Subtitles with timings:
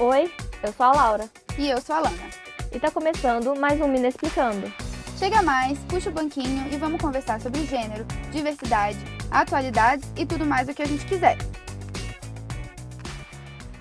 [0.00, 1.28] Oi, eu sou a Laura.
[1.58, 2.30] E eu sou a Lana.
[2.72, 4.72] E tá começando mais um Mina Explicando.
[5.18, 8.96] Chega mais, puxa o banquinho e vamos conversar sobre gênero, diversidade,
[9.28, 11.36] atualidades e tudo mais o que a gente quiser.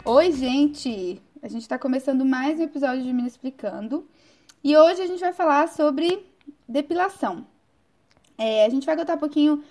[0.04, 1.22] Oi, gente!
[1.44, 4.10] A gente está começando mais um episódio de Mina Explicando.
[4.64, 6.26] E hoje a gente vai falar sobre
[6.68, 7.46] depilação.
[8.40, 9.64] É, a gente vai contar um pouquinho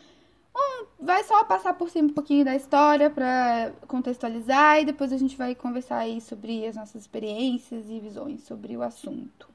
[0.99, 5.37] vai só passar por cima um pouquinho da história para contextualizar e depois a gente
[5.37, 9.49] vai conversar aí sobre as nossas experiências e visões sobre o assunto.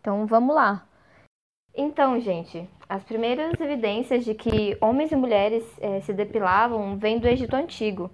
[0.00, 0.86] Então vamos lá.
[1.74, 7.28] Então, gente, as primeiras evidências de que homens e mulheres é, se depilavam vêm do
[7.28, 8.10] Egito Antigo.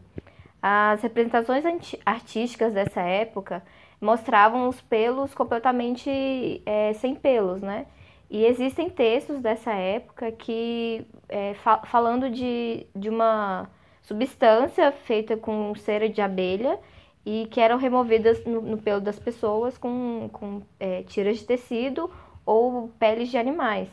[0.61, 1.65] As representações
[2.05, 3.63] artísticas dessa época
[4.01, 7.87] mostravam os pelos completamente é, sem pelos, né?
[8.29, 13.69] E existem textos dessa época que, é, fa falando de, de uma
[14.03, 16.79] substância feita com cera de abelha
[17.25, 22.11] e que eram removidas no, no pelo das pessoas com, com é, tiras de tecido
[22.45, 23.89] ou peles de animais.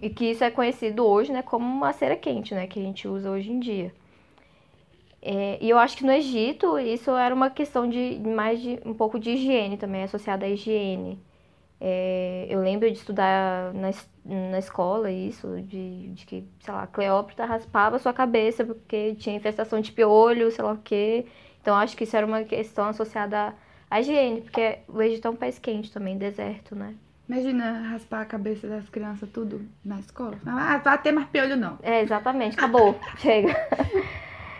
[0.00, 3.08] E que isso é conhecido hoje né, como uma cera quente, né, que a gente
[3.08, 3.92] usa hoje em dia.
[5.20, 8.92] É, e eu acho que no Egito isso era uma questão de mais de um
[8.92, 11.18] pouco de higiene também, associada à higiene.
[11.80, 13.90] É, eu lembro de estudar na,
[14.24, 19.80] na escola isso, de, de que, sei lá, Cleópatra raspava sua cabeça porque tinha infestação
[19.80, 21.26] de piolho, sei lá o quê.
[21.60, 23.54] Então acho que isso era uma questão associada
[23.90, 26.94] à higiene, porque o Egito é um país quente também, deserto, né?
[27.28, 30.38] Imagina raspar a cabeça das crianças tudo na escola.
[30.44, 31.78] Ah, vai ter mais piolho não.
[31.82, 33.56] É, exatamente, acabou, chega.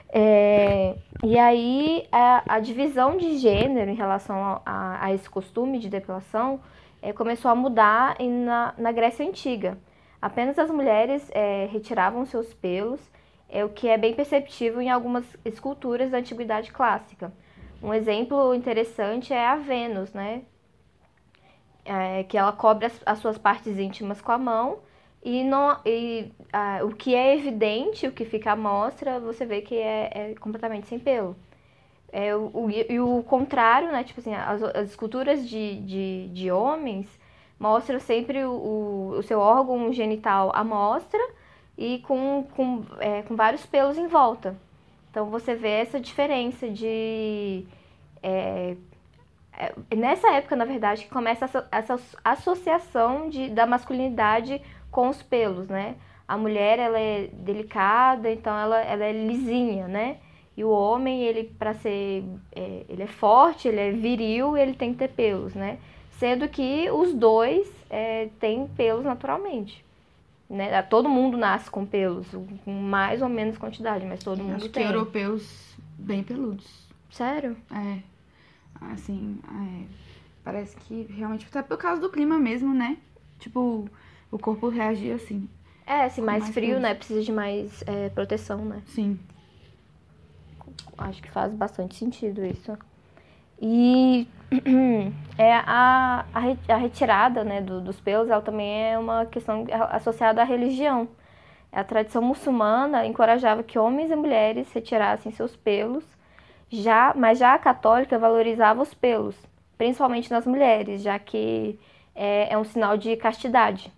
[0.08, 5.78] É, e aí a, a, divisão de gênero em relação a, a, a esse costume
[5.78, 6.60] de depilação
[7.04, 9.76] é, começou a mudar na, na Grécia Antiga.
[10.22, 13.00] Apenas as mulheres é, retiravam seus pelos,
[13.46, 17.30] é, o que é bem perceptível em algumas esculturas da Antiguidade Clássica.
[17.82, 20.44] Um exemplo interessante é a Vênus, né?
[21.84, 24.78] É, que ela cobre as, as, suas partes íntimas com a mão
[25.22, 25.44] e,
[25.84, 26.32] e
[26.82, 30.86] o que é evidente, o que fica à mostra, você vê que é, é completamente
[30.86, 31.36] sem pelo.
[32.16, 34.04] É, o, o, e o contrário, né?
[34.04, 37.08] Tipo assim, as, as esculturas de, de, de homens
[37.58, 41.18] mostram sempre o, o, seu órgão genital à mostra
[41.76, 44.56] e com, com, é, com vários pelos em volta.
[45.10, 47.66] Então você vê essa diferença de.
[48.22, 48.76] É,
[49.58, 55.20] é, nessa época, na verdade, que começa essa, essa associação de, da masculinidade com os
[55.20, 55.96] pelos, né?
[56.28, 60.18] A mulher, ela é delicada, então ela, ela é lisinha, né?
[60.56, 64.92] E o homem, ele para ser, é, ele é forte, ele é viril, ele tem
[64.92, 65.78] que ter pelos, né?
[66.12, 69.84] Sendo que os dois é, têm pelos naturalmente.
[70.48, 70.80] Né?
[70.82, 72.28] Todo mundo nasce com pelos,
[72.64, 74.86] com mais ou menos quantidade, mas todo mundo Acho tem.
[74.86, 76.86] que europeus bem peludos.
[77.10, 77.56] Sério?
[77.72, 77.98] É.
[78.92, 79.84] Assim, é,
[80.44, 82.96] parece que realmente tá por causa do clima mesmo, né?
[83.40, 83.88] Tipo,
[84.30, 85.48] o corpo reagir assim.
[85.84, 86.82] É, se mais, mais frio, pelos.
[86.82, 86.94] né?
[86.94, 88.82] Precisa de mais é, proteção, né?
[88.86, 89.18] Sim
[90.98, 92.76] acho que faz bastante sentido isso.
[93.60, 94.28] E
[95.38, 100.44] é a, a, retirada né, do, dos pelos ela também é uma questão associada à
[100.44, 101.08] religião.
[101.72, 106.04] A tradição muçulmana encorajava que homens e mulheres retirassem seus pelos,
[106.70, 109.36] já, mas já a católica valorizava os pelos,
[109.76, 111.78] principalmente nas mulheres, já que
[112.14, 113.92] é, é um sinal de castidade.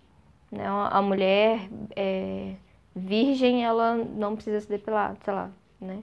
[0.51, 0.65] Né?
[0.65, 2.53] A mulher é,
[2.95, 5.99] virgem, ela não precisa se depilar, sei lá, né?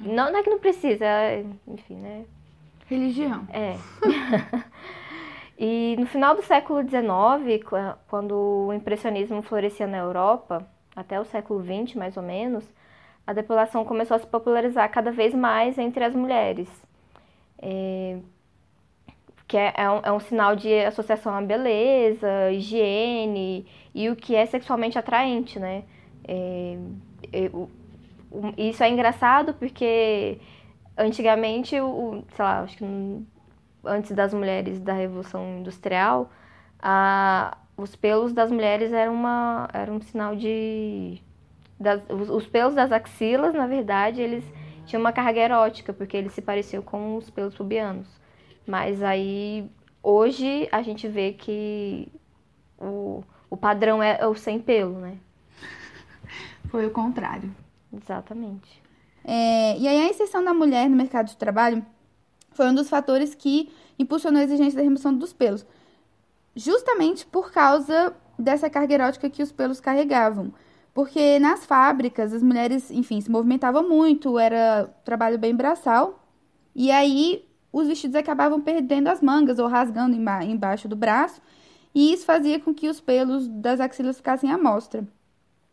[0.00, 2.24] Não, não é que não precisa, é, enfim, né?
[2.86, 3.46] Religião.
[3.52, 3.76] É.
[5.58, 7.62] e no final do século XIX,
[8.08, 10.66] quando o impressionismo florescia na Europa,
[10.96, 12.64] até o século XX mais ou menos,
[13.26, 16.68] a depilação começou a se popularizar cada vez mais entre as mulheres.
[17.62, 18.18] É,
[19.46, 24.34] que é, é, um, é, um, sinal de associação à beleza, higiene e o que
[24.34, 25.82] é sexualmente atraente, né?
[26.26, 26.78] É,
[27.32, 27.50] é
[28.56, 30.38] isso é engraçado porque
[30.96, 32.84] antigamente, o, sei lá, acho que
[33.84, 36.30] antes das mulheres da Revolução Industrial,
[36.78, 41.20] a, os pelos das mulheres eram, uma, eram um sinal de.
[41.78, 44.44] Das, os, os, pelos das axilas, na verdade, eles
[44.84, 48.06] tinham uma carga erótica, porque eles se pareciam com os pelos pubianos.
[48.66, 49.70] Mas aí,
[50.02, 52.08] hoje, a gente vê que
[52.78, 55.16] o, o padrão é o sem pelo, né?
[56.68, 57.50] Foi o contrário.
[57.92, 58.82] Exatamente.
[59.24, 61.84] É, e aí a inserção da mulher no mercado de trabalho
[62.52, 65.66] foi um dos fatores que impulsionou a exigência da remoção dos pelos.
[66.54, 70.52] Justamente por causa dessa carga erótica que os pelos carregavam.
[70.92, 76.24] Porque nas fábricas as mulheres, enfim, se movimentavam muito, era trabalho bem braçal.
[76.74, 81.40] E aí os vestidos acabavam perdendo as mangas ou rasgando emba embaixo do braço,
[81.94, 85.06] e isso fazia com que os pelos das axilas ficassem à mostra.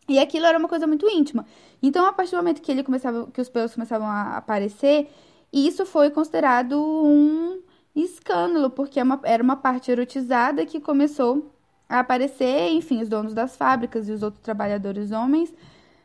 [0.08, 1.44] E aquilo era uma coisa muito íntima.
[1.82, 5.10] Então, a partir do momento que ele começava, que os pelos começavam a aparecer,
[5.52, 7.60] isso foi considerado um
[7.94, 11.52] escândalo, porque é era uma parte erotizada que começou
[11.88, 15.52] a aparecer, enfim, os donos das fábricas e os outros trabalhadores homens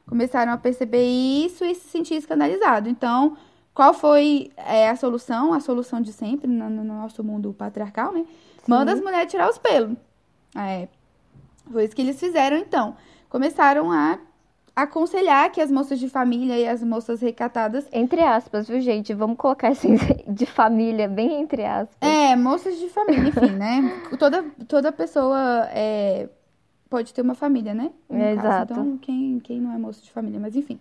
[0.08, 2.90] começaram a perceber isso e se sentir escandalizado.
[2.90, 3.38] Então,
[3.74, 5.54] qual foi é, a solução?
[5.54, 8.26] A solução de sempre no, no nosso mundo patriarcal, né?
[8.58, 8.64] Sim.
[8.68, 9.98] Manda as mulheres tirar os pelos.
[10.56, 10.88] É,
[11.72, 12.96] foi isso que eles fizeram, então.
[13.34, 14.20] Começaram a
[14.76, 17.84] aconselhar que as moças de família e as moças recatadas.
[17.92, 19.12] Entre aspas, viu, gente?
[19.12, 19.96] Vamos colocar assim,
[20.30, 21.98] de família, bem entre aspas.
[22.00, 24.04] É, moças de família, enfim, né?
[24.20, 26.30] Toda, toda pessoa é,
[26.88, 27.90] pode ter uma família, né?
[28.08, 28.74] É, exato.
[28.74, 30.80] Então, quem, quem não é moça de família, mas enfim.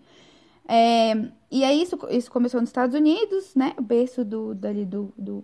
[0.69, 1.15] É,
[1.51, 3.73] e aí, isso, isso começou nos Estados Unidos, né?
[3.79, 5.43] O berço do, dali, do, do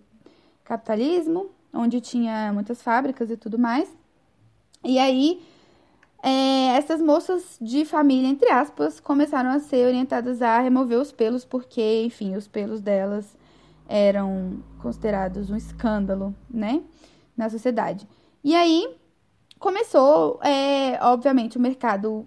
[0.63, 3.91] capitalismo, onde tinha muitas fábricas e tudo mais.
[4.85, 5.41] E aí
[6.23, 11.45] é, essas moças de família, entre aspas, começaram a ser orientadas a remover os pelos,
[11.45, 13.37] porque, enfim, os pelos delas
[13.89, 16.83] eram considerados um escândalo, né,
[17.37, 18.07] na sociedade.
[18.43, 18.97] E aí
[19.59, 22.27] começou, é, obviamente, o mercado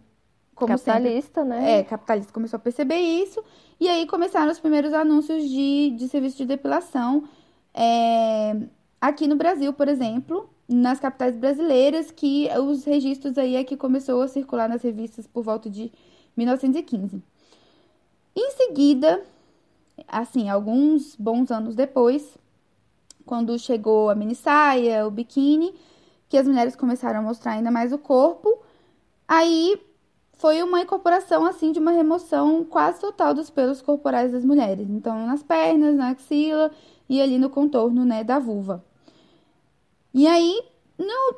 [0.56, 1.80] como capitalista, sempre, né?
[1.80, 3.44] É, capitalista começou a perceber isso.
[3.80, 7.24] E aí começaram os primeiros anúncios de, de serviço de depilação.
[7.74, 8.56] É,
[9.00, 14.22] aqui no Brasil, por exemplo, nas capitais brasileiras, que os registros aí é que começou
[14.22, 15.92] a circular nas revistas por volta de
[16.38, 17.22] 1915.
[18.34, 19.22] Em seguida,
[20.08, 22.38] assim, alguns bons anos depois,
[23.26, 25.74] quando chegou a mini saia, o biquíni,
[26.30, 28.60] que as mulheres começaram a mostrar ainda mais o corpo,
[29.28, 29.78] aí
[30.34, 34.90] foi uma incorporação assim de uma remoção quase total dos pelos corporais das mulheres.
[34.90, 36.72] Então, nas pernas, na axila
[37.10, 38.84] e ali no contorno, né, da vulva.
[40.14, 40.62] E aí,
[40.98, 41.36] no,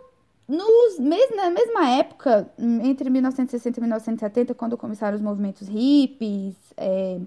[0.47, 0.99] nos,
[1.35, 7.19] na mesma época, entre 1960 e 1970, quando começaram os movimentos hippies é,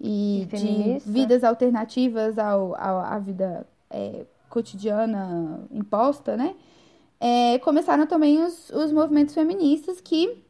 [0.00, 6.54] e, e de vidas alternativas ao, ao à vida é, cotidiana imposta, né?
[7.20, 10.42] É, começaram também os, os movimentos feministas que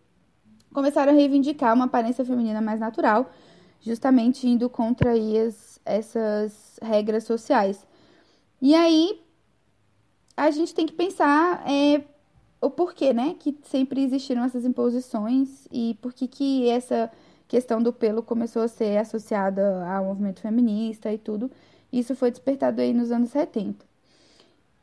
[0.73, 3.31] começaram a reivindicar uma aparência feminina mais natural,
[3.81, 7.85] justamente indo contra as, essas regras sociais.
[8.63, 9.21] E aí,
[10.47, 12.03] a gente tem que pensar é,
[12.61, 13.37] o porquê, né?
[13.39, 17.11] Que sempre existiram essas imposições e por que que essa
[17.47, 21.51] questão do pelo começou a ser associada ao movimento feminista e tudo.
[21.93, 23.85] Isso foi despertado aí nos anos 70.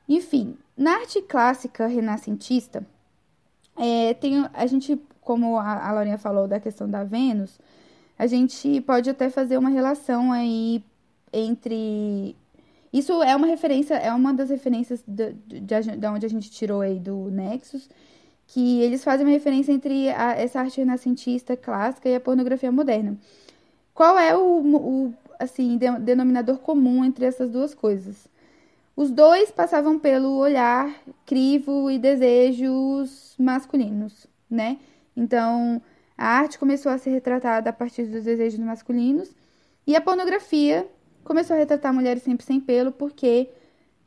[0.07, 2.85] Enfim, na arte clássica renascentista,
[3.75, 7.57] é, tem, a gente, como a, a Laurinha falou da questão da Vênus,
[8.19, 10.83] a gente pode até fazer uma relação aí
[11.31, 12.35] entre
[12.97, 16.81] isso é uma referência, é uma das referências de, de, de onde a gente tirou
[16.81, 17.89] aí do Nexus,
[18.47, 23.17] que eles fazem uma referência entre a, essa arte renascentista clássica e a pornografia moderna.
[23.93, 28.27] Qual é o, o assim, de, denominador comum entre essas duas coisas?
[28.95, 30.91] Os dois passavam pelo olhar,
[31.25, 34.77] crivo e desejos masculinos, né?
[35.15, 35.81] Então,
[36.17, 39.29] a arte começou a ser retratada a partir dos desejos masculinos
[39.85, 40.87] e a pornografia
[41.27, 43.49] começou a retratar mulheres sempre sem pelo, porque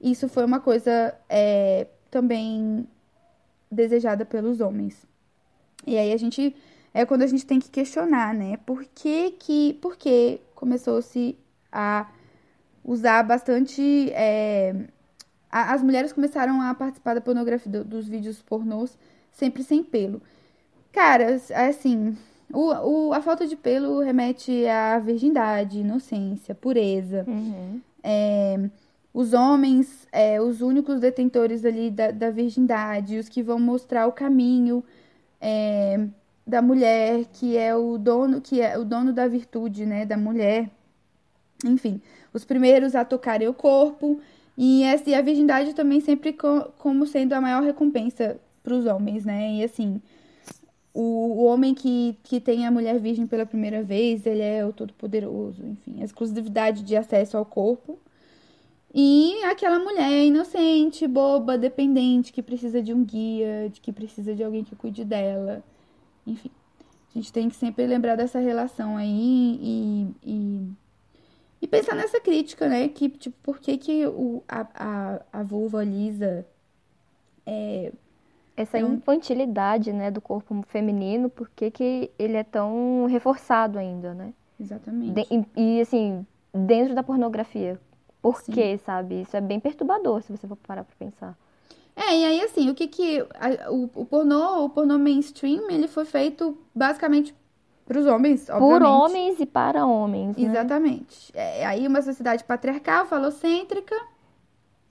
[0.00, 2.88] isso foi uma coisa é, também
[3.70, 5.06] desejada pelos homens.
[5.86, 6.56] E aí a gente
[6.94, 8.56] é quando a gente tem que questionar, né?
[8.64, 11.36] Por que que, por que começou-se
[11.70, 12.08] a
[12.82, 14.74] usar bastante é,
[15.50, 18.96] a, as mulheres começaram a participar da pornografia do, dos vídeos pornôs
[19.30, 20.22] sempre sem pelo.
[20.90, 22.16] Cara, assim,
[22.52, 27.24] o, o, a falta de pelo remete à virgindade, inocência, pureza.
[27.26, 27.80] Uhum.
[28.02, 28.58] É,
[29.12, 34.12] os homens, é, os únicos detentores ali da, da virgindade, os que vão mostrar o
[34.12, 34.84] caminho
[35.40, 36.06] é,
[36.46, 40.70] da mulher, que é o dono, que é o dono da virtude, né, da mulher.
[41.64, 42.00] Enfim,
[42.32, 44.20] os primeiros a tocarem o corpo
[44.56, 48.86] e, essa, e a virgindade também sempre co, como sendo a maior recompensa para os
[48.86, 49.54] homens, né?
[49.54, 50.00] E assim,
[50.92, 55.64] o, homem que, que tem a mulher virgem pela primeira vez, ele é o todo-poderoso,
[55.64, 57.98] enfim, a exclusividade de acesso ao corpo.
[58.92, 64.42] E aquela mulher inocente, boba, dependente, que precisa de um guia, de que precisa de
[64.42, 65.62] alguém que cuide dela.
[66.26, 66.50] Enfim,
[67.14, 70.68] a gente tem que sempre lembrar dessa relação aí e, e,
[71.62, 72.88] e pensar nessa crítica, né?
[72.88, 76.44] Que, tipo, por que, que o, a, a, a vulva lisa
[77.46, 77.92] é,
[78.62, 84.32] essa infantilidade, né, do corpo feminino, por que, que ele é tão reforçado ainda, né?
[84.58, 85.12] Exatamente.
[85.12, 85.26] De,
[85.56, 87.80] e, e, assim, dentro da pornografia.
[88.22, 88.52] Por Sim.
[88.52, 89.22] quê, sabe?
[89.22, 91.36] Isso é bem perturbador se você for parar pra pensar.
[91.96, 95.88] É, e aí assim, o que que a- o, o pornô, o pornô mainstream, ele
[95.88, 97.34] foi feito basicamente
[97.86, 98.86] pros homens, Por obviamente.
[98.86, 100.44] homens e para homens, né?
[100.44, 101.30] Exatamente.
[101.34, 103.94] É, aí uma sociedade patriarcal, falocêntrica,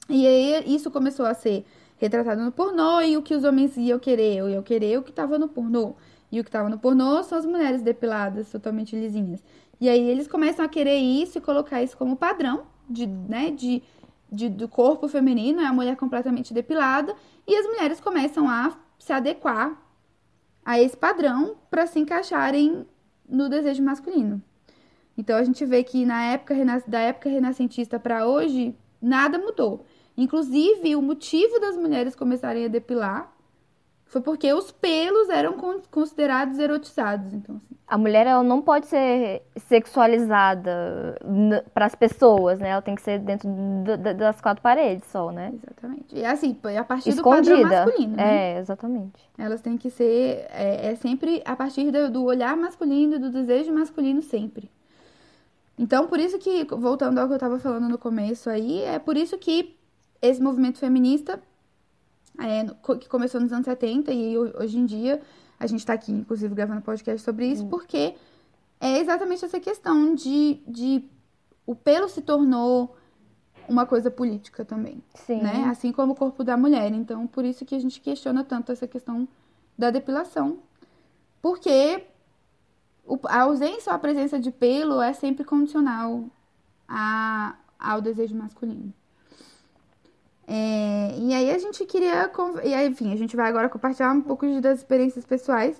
[0.10, 1.66] e aí isso começou a ser
[2.00, 5.12] retratado no pornô, e o que os homens iam querer, eu ia querer o que
[5.12, 5.96] tava no pornô.
[6.32, 9.44] E o que tava no pornô são as mulheres depiladas, totalmente lisinhas.
[9.82, 13.82] E aí eles começam a querer isso e colocar isso como padrão de, né, de,
[14.32, 17.15] de- do corpo feminino, é a mulher completamente depilada,
[17.48, 19.82] e as mulheres começam a se adequar
[20.63, 22.86] a esse padrão para se encaixarem
[23.27, 24.41] no desejo masculino.
[25.18, 26.56] Então a gente vê que na época
[26.88, 29.86] da época renascentista para hoje nada mudou.
[30.22, 33.32] Inclusive o motivo das mulheres começarem a depilar
[34.06, 37.32] foi porque os pelos eram con- considerados erotizados.
[37.34, 41.16] Então assim, A mulher ela não pode ser sexualizada
[41.74, 42.70] para as pessoas, né?
[42.70, 43.48] Ela tem que ser dentro
[43.86, 45.54] da- da- das quatro paredes só, né?
[45.54, 46.16] exatamente.
[46.16, 47.86] E assim a partir do padrão Escondida.
[47.86, 48.56] masculino, né?
[48.56, 49.30] É, exatamente.
[49.38, 53.30] Elas têm que ser é, é sempre a partir do, do olhar masculino e do
[53.30, 54.70] desejo masculino sempre.
[55.78, 59.16] Então, por isso que, voltando ao que eu estava falando no começo aí, é por
[59.16, 59.78] isso que
[60.22, 61.42] esse movimento feminista,
[62.38, 62.66] é,
[62.98, 65.22] que começou nos anos 70 e ho- hoje em dia,
[65.60, 68.16] a gente está aqui, inclusive, gravando podcast sobre isso, porque
[68.80, 71.04] é exatamente essa questão de, de
[71.66, 72.96] o pelo se tornou
[73.68, 75.42] uma coisa política também Sim.
[75.42, 75.66] né?
[75.70, 76.92] Assim como o corpo da mulher.
[76.94, 79.28] Então, por isso que a gente questiona tanto essa questão
[79.78, 80.60] da depilação.
[81.42, 82.04] Porque
[83.28, 86.26] a ausência ou a presença de pelo é sempre condicional
[86.88, 88.92] a, ao desejo masculino.
[90.51, 92.32] É, e aí a gente queria.
[92.63, 95.79] E aí, enfim, a gente vai agora compartilhar um pouco das experiências pessoais.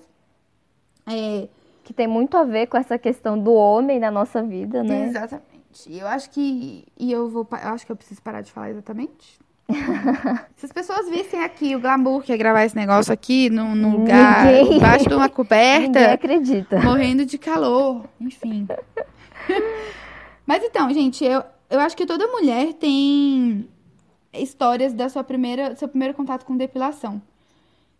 [1.06, 1.48] É,
[1.82, 5.06] Que tem muito a ver com essa questão do homem na nossa vida, né?
[5.08, 5.50] Exatamente.
[5.88, 6.84] E Eu acho que.
[6.96, 7.46] E eu vou.
[7.50, 9.40] Eu acho que eu preciso parar de falar exatamente.
[10.56, 13.98] Se as pessoas vissem aqui o glamour que é gravar esse negócio aqui num, num
[13.98, 16.80] lugar, Ninguém- embaixo de uma Ninguém coberta, acredita.
[16.80, 18.66] morrendo de calor, enfim.
[20.46, 23.68] Mas então, gente, eu, eu acho que toda mulher tem
[24.32, 27.20] histórias da sua primeira, seu primeiro contato com depilação.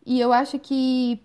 [0.04, 1.20] E eu acho que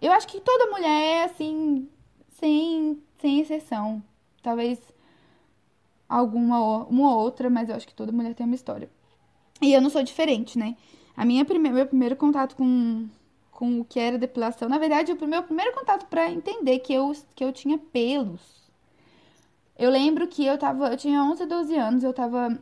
[0.00, 1.88] eu acho que toda mulher é assim,
[2.30, 4.02] sem sem exceção.
[4.42, 4.78] Talvez
[6.08, 8.90] alguma uma ou outra, mas eu acho que toda mulher tem uma história.
[9.60, 10.76] E eu não sou diferente, né?
[11.16, 13.08] A minha prime meu primeiro contato com
[13.50, 17.12] com o que era depilação, na verdade, o meu primeiro contato pra entender que eu
[17.34, 18.40] que eu tinha pelos.
[19.78, 22.58] Eu lembro que eu tava, eu tinha 11, 12 anos, eu tava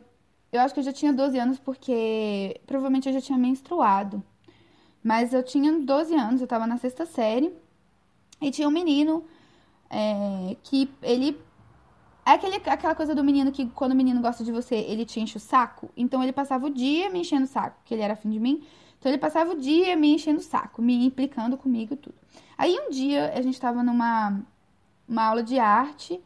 [0.55, 4.23] eu acho que eu já tinha 12 anos porque provavelmente eu já tinha menstruado.
[5.03, 7.53] Mas eu tinha 12 anos, eu tava na sexta série.
[8.41, 9.23] E tinha um menino
[9.89, 11.39] é, que ele.
[12.25, 15.19] É aquele, aquela coisa do menino que quando o menino gosta de você, ele te
[15.19, 15.91] enche o saco.
[15.95, 18.63] Então ele passava o dia me enchendo o saco, porque ele era afim de mim.
[18.97, 22.15] Então ele passava o dia me enchendo o saco, me implicando comigo e tudo.
[22.57, 24.41] Aí um dia a gente tava numa
[25.07, 26.19] uma aula de arte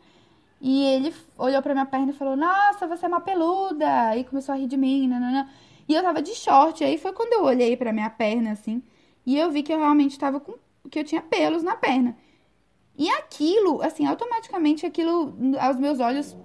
[0.62, 4.16] e ele olhou pra minha perna e falou: Nossa, você é uma peluda!
[4.18, 5.50] E começou a rir de mim, nanana.
[5.88, 6.84] E eu tava de short.
[6.84, 8.84] Aí foi quando eu olhei pra minha perna assim
[9.26, 10.54] e eu vi que eu realmente tava com.
[10.90, 12.18] que eu tinha pelos na perna.
[12.98, 16.36] E aquilo, assim, automaticamente aquilo aos meus olhos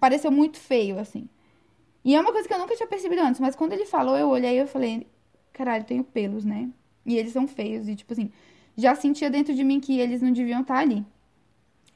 [0.00, 1.28] pareceu muito feio, assim.
[2.04, 4.28] E é uma coisa que eu nunca tinha percebido antes, mas quando ele falou, eu
[4.28, 5.06] olhei e eu falei,
[5.52, 6.70] caralho, tenho pelos, né?
[7.04, 8.32] E eles são feios, e tipo assim,
[8.76, 11.04] já sentia dentro de mim que eles não deviam estar ali.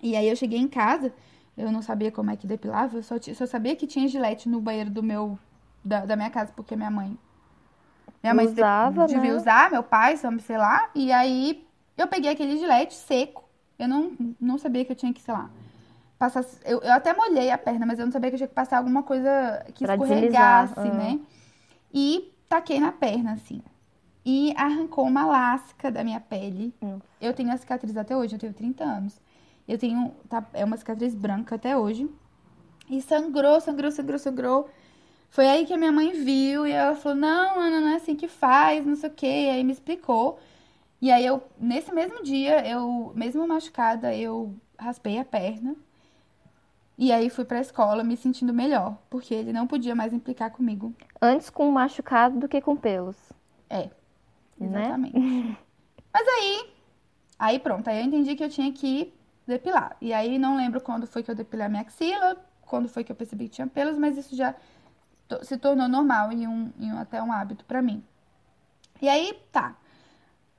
[0.02, 1.12] E aí eu cheguei em casa,
[1.56, 4.60] eu não sabia como é que depilava, eu só, só sabia que tinha gilete no
[4.60, 5.38] banheiro do meu,
[5.84, 7.16] da, da minha casa, porque minha mãe.
[8.22, 9.36] Minha mãe Usava, devia né?
[9.36, 11.66] usar, meu pai, sei lá, e aí
[11.96, 13.44] eu peguei aquele gilete seco.
[13.78, 15.50] Eu não, não sabia que eu tinha que, sei lá,
[16.18, 16.44] passar.
[16.64, 18.78] Eu, eu até molhei a perna, mas eu não sabia que eu tinha que passar
[18.78, 21.20] alguma coisa que Pra escorregasse, deslizar, né?
[21.92, 23.60] E taquei na perna, assim.
[24.24, 26.72] E arrancou uma lasca da minha pele.
[27.20, 29.20] Eu tenho a cicatriz até hoje, eu tenho 30 anos.
[29.66, 30.14] Eu tenho.
[30.28, 32.08] Tá, é uma cicatriz branca até hoje.
[32.90, 34.70] E sangrou, sangrou, sangrou, sangrou.
[35.30, 38.14] Foi aí que a minha mãe viu e ela falou: Não, Ana, não é assim
[38.14, 39.26] que faz, não sei o quê.
[39.46, 40.38] E aí me explicou.
[41.00, 45.74] E aí eu, nesse mesmo dia, eu, mesmo machucada, eu raspei a perna.
[46.98, 50.94] E aí fui pra escola me sentindo melhor, porque ele não podia mais implicar comigo.
[51.20, 53.16] Antes com machucado do que com pelos.
[53.68, 53.88] É,
[54.60, 54.84] Né?
[54.84, 55.18] exatamente.
[56.14, 56.70] Mas aí,
[57.38, 59.12] aí pronto, aí eu entendi que eu tinha que
[59.46, 59.96] depilar.
[60.00, 63.12] E aí não lembro quando foi que eu depilei a minha axila, quando foi que
[63.12, 64.54] eu percebi que tinha pelos, mas isso já
[65.42, 68.02] se tornou normal e, um, um- até um hábito pra mim.
[69.00, 69.76] E aí, tá.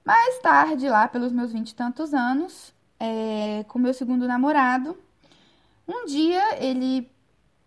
[0.05, 4.97] Mais tarde, lá pelos meus vinte e tantos anos, é, com meu segundo namorado,
[5.87, 7.09] um dia ele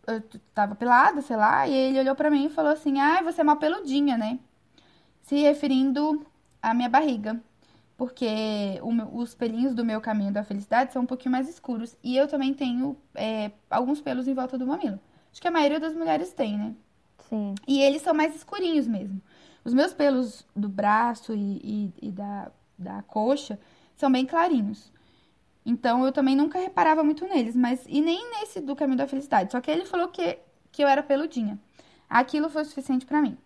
[0.06, 0.22] eu
[0.54, 3.44] tava pelada, sei lá, e ele olhou pra mim e falou assim: "Ai, você é
[3.44, 4.38] uma peludinha, né?"
[5.22, 6.26] Se referindo
[6.62, 7.40] à minha barriga.
[7.96, 8.26] Porque
[8.82, 11.96] o os pelinhos do meu caminho da felicidade são um pouquinho mais escuros.
[12.02, 15.00] E eu também tenho é, alguns pelos em volta do mamilo.
[15.32, 16.74] Acho que a maioria das mulheres tem, né?
[17.28, 17.54] Sim.
[17.66, 19.20] E eles são mais escurinhos mesmo.
[19.64, 23.58] Os meus pelos do braço e, e- e da, da coxa
[23.96, 24.92] são bem clarinhos.
[25.64, 29.52] Então eu também nunca reparava muito neles, mas e nem nesse do caminho da felicidade.
[29.52, 30.38] Só que ele falou que,
[30.72, 31.58] que eu era peludinha.
[32.08, 33.36] Aquilo foi o suficiente pra mim.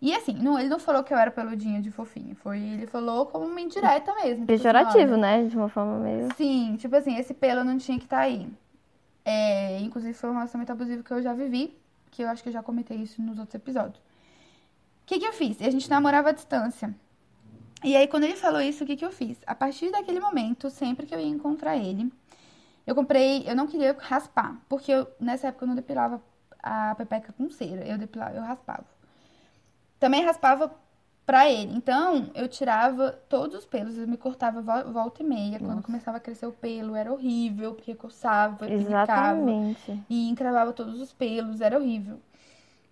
[0.00, 2.34] E assim, não, ele não falou que eu era peludinha de fofinho.
[2.36, 4.22] Foi, ele falou como uma indireta mesmo.
[4.22, 5.44] tipo assim, Pejorativo, olha, né?
[5.44, 6.28] De uma forma meio.
[6.36, 8.48] Sim, tipo assim, esse pelo não tinha que estar aí.
[9.24, 11.76] É, inclusive foi um relacionamento abusivo que eu já vivi,
[12.10, 13.98] que eu acho que eu já comentei isso nos outros episódios.
[13.98, 15.60] O que que eu fiz?
[15.62, 16.94] A gente namorava à distância.
[17.82, 19.38] E aí, quando ele falou isso, o que que eu fiz?
[19.46, 22.12] A partir daquele momento, sempre que eu ia encontrar ele,
[22.86, 26.22] eu comprei, eu não queria raspar, porque eu, nessa época eu não depilava
[26.62, 28.95] a pepeca com cera, eu depilava, eu raspava.
[29.98, 30.70] Também raspava
[31.24, 31.74] pra ele.
[31.74, 35.58] Então, eu tirava todos os pelos, eu me cortava vo- volta e meia.
[35.58, 40.00] Quando começava a crescer o pelo, era horrível, porque coçava, Exatamente.
[40.08, 42.20] e encravava todos os pelos, era horrível.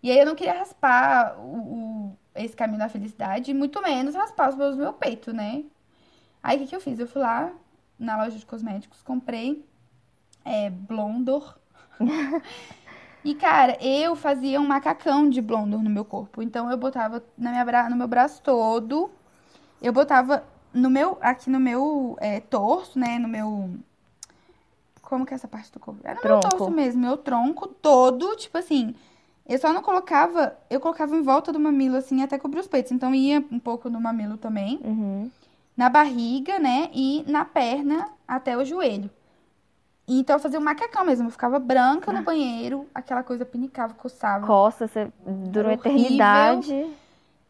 [0.03, 4.51] E aí eu não queria raspar o, o- esse caminho da felicidade, muito menos raspar
[4.51, 5.65] os pelos do meu peito, né?
[6.43, 6.99] Aí o que, que eu fiz?
[6.99, 7.53] Eu fui lá
[7.99, 9.65] na loja de cosméticos, comprei
[10.45, 11.59] é, Blondor.
[13.25, 16.43] e, cara, eu fazia um macacão de Blondor no meu corpo.
[16.43, 17.89] Então eu botava na minha bra...
[17.89, 19.11] no meu braço todo,
[19.83, 23.19] eu botava no meu, aqui no meu é, torso, né?
[23.19, 23.71] No meu.
[25.03, 26.01] Como que é essa parte do corpo?
[26.05, 26.49] É no meu Tronco.
[26.49, 28.95] torso mesmo, meu tronco todo, tipo assim.
[29.47, 32.93] Eu só não colocava, eu colocava em volta do mamilo, assim, até cobrir os peitos.
[32.93, 35.31] Então ia um pouco no mamilo também, Uhum.
[35.77, 36.89] na barriga, né?
[36.95, 39.11] E na perna até o joelho.
[40.07, 41.27] Então eu fazia um macacão mesmo.
[41.27, 44.47] Eu ficava branca no banheiro, aquela coisa pinicava, coçava.
[44.47, 45.71] Costa, você horrível.
[45.73, 46.91] eternidade.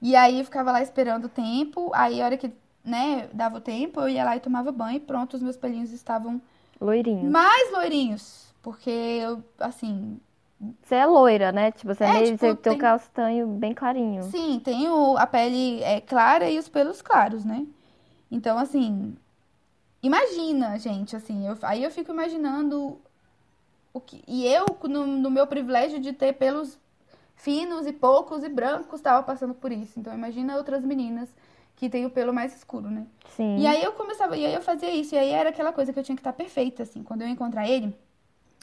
[0.01, 1.91] E aí eu ficava lá esperando o tempo.
[1.95, 2.53] Aí a hora que,
[2.85, 5.91] né, dava o tempo, eu ia lá e tomava banho e pronto, os meus pelinhos
[5.93, 6.41] estavam
[6.81, 7.31] Loirinho.
[7.31, 8.55] mais loirinhos.
[8.63, 10.19] Porque eu, assim,
[10.83, 11.73] Você é loira, né?
[11.73, 12.25] Tipo, você é, É, meio.
[12.27, 14.23] tipo, você tem tem- castanho bem clarinho.
[14.25, 17.67] sim, tenho a pele é, clara e os pelos claros, né?
[18.31, 19.15] Então, assim,
[20.07, 23.01] imagina, gente, assim, eu- aí eu fico imaginando
[23.93, 24.23] o que.
[24.27, 26.79] E eu, no, no meu privilégio de ter pelos
[27.37, 29.99] finos e poucos e brancos, estava passando por isso.
[29.99, 31.29] Então, imagina outras meninas
[31.77, 33.07] que têm o pelo mais escuro, né?
[33.37, 33.59] Sim.
[33.59, 35.99] E aí eu começava, e aí eu fazia isso, e aí era aquela coisa que
[35.99, 37.03] eu tinha que estar perfeita, assim.
[37.03, 37.95] Quando eu encontrar ele,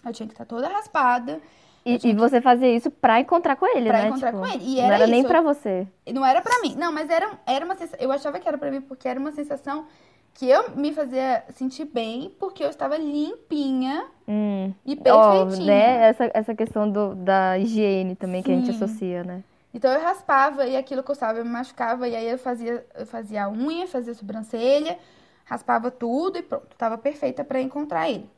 [0.05, 1.41] eu tinha que estar toda raspada,
[1.85, 4.07] E, e você fazia isso pra encontrar com ele, Pra né?
[4.07, 4.63] encontrar Tipo, com ele.
[4.63, 5.27] E não era era nem isso.
[5.27, 5.87] pra você.
[6.13, 6.75] Não era pra mim.
[6.75, 7.99] Não, mas era, era uma sensação.
[7.99, 9.87] Eu achava que era pra mim porque era uma sensação
[10.33, 14.73] que eu me fazia sentir bem porque eu estava limpinha Hum.
[14.85, 15.65] e Ó, perfeitinha.
[15.65, 16.07] né?
[16.09, 18.71] Essa, essa questão do, da higiene também que a gente Sim.
[18.71, 19.43] associa, né?
[19.73, 23.45] Então eu raspava e aquilo coçava, eu me machucava e aí eu fazia, eu fazia
[23.45, 24.99] a unha, fazia a sobrancelha,
[25.45, 28.29] raspava tudo e pronto, tava perfeita pra encontrar ele.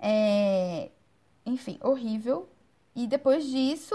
[0.00, 0.90] É,
[1.46, 2.48] Enfim, horrível.
[2.96, 3.94] E depois disso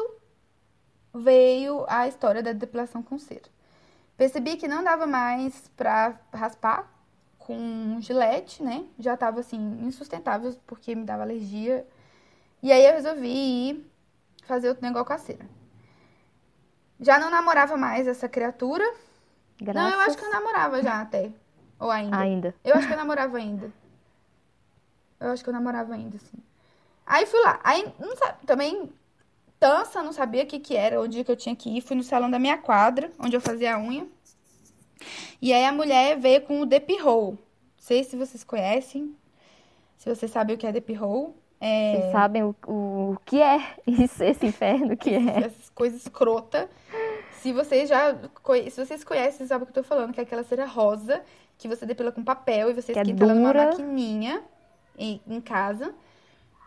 [1.13, 3.49] veio a história da depilação com cera.
[4.17, 6.91] Percebi que não dava mais pra raspar
[7.37, 8.85] com gilete, né?
[8.97, 11.87] Já tava assim insustentável porque me dava alergia.
[12.61, 13.91] E aí eu resolvi ir
[14.45, 15.45] fazer outro negócio com a cera.
[16.99, 18.83] Já não namorava mais essa criatura.
[19.61, 21.31] Graças Não, eu acho que eu namorava já até.
[21.79, 22.17] Ou ainda.
[22.17, 22.55] ainda.
[22.63, 23.71] Eu acho que eu namorava ainda.
[25.19, 26.37] Eu acho que eu namorava ainda, sim.
[27.05, 27.59] Aí fui lá.
[27.63, 28.91] Aí, não sabe, também,
[29.59, 31.81] tansa, não sabia o que que era, o dia que eu tinha que ir.
[31.81, 34.07] Fui no salão da minha quadra, onde eu fazia a unha.
[35.41, 37.31] E aí a mulher veio com o Dep Roll.
[37.31, 37.39] Não
[37.77, 39.15] sei se vocês conhecem,
[39.97, 41.35] se vocês sabem o que é Dep Roll.
[41.59, 45.39] É, Vocês sabem o, o, o que é isso, esse inferno que é.
[45.45, 46.69] essas coisas escrota.
[47.41, 48.15] Se vocês já
[48.69, 51.23] se vocês conhecem, vocês sabem o que eu tô falando, que é aquela cera rosa
[51.57, 54.43] que você depila com papel e você Que é esquenta ela numa maquininha
[54.97, 55.93] em, em casa.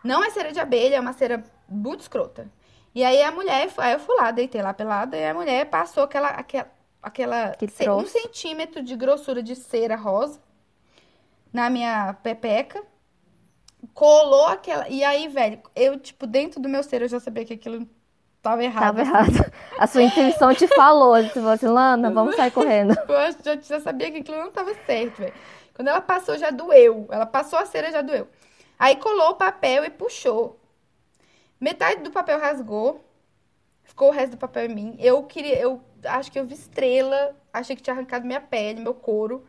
[0.03, 2.49] Não é cera de abelha, é uma cera muito escrota.
[2.93, 6.03] E aí a mulher, aí eu fui lá, deitei lá pelada, e a mulher passou
[6.03, 6.69] aquela, aquela,
[7.01, 7.55] aquela
[7.97, 10.39] um centímetro de grossura de cera rosa
[11.53, 12.81] na minha pepeca.
[13.93, 14.87] Colou aquela.
[14.89, 17.87] E aí, velho, eu, tipo, dentro do meu ser, eu já sabia que aquilo
[18.41, 18.97] tava errado.
[18.97, 19.51] Tava errado.
[19.77, 21.15] A sua intuição te falou.
[21.15, 22.95] Você falou assim, Lana, vamos sair correndo.
[23.09, 25.33] Eu já, já sabia que aquilo não tava certo, velho.
[25.73, 27.07] Quando ela passou, já doeu.
[27.09, 28.27] Ela passou a cera, já doeu.
[28.77, 30.60] Aí colou o papel e puxou.
[31.61, 33.05] Metade do papel rasgou.
[33.83, 34.95] Ficou o resto do papel em mim.
[34.99, 37.35] Eu queria, eu acho que eu vi estrela.
[37.53, 39.45] Achei que tinha arrancado minha pele, meu couro.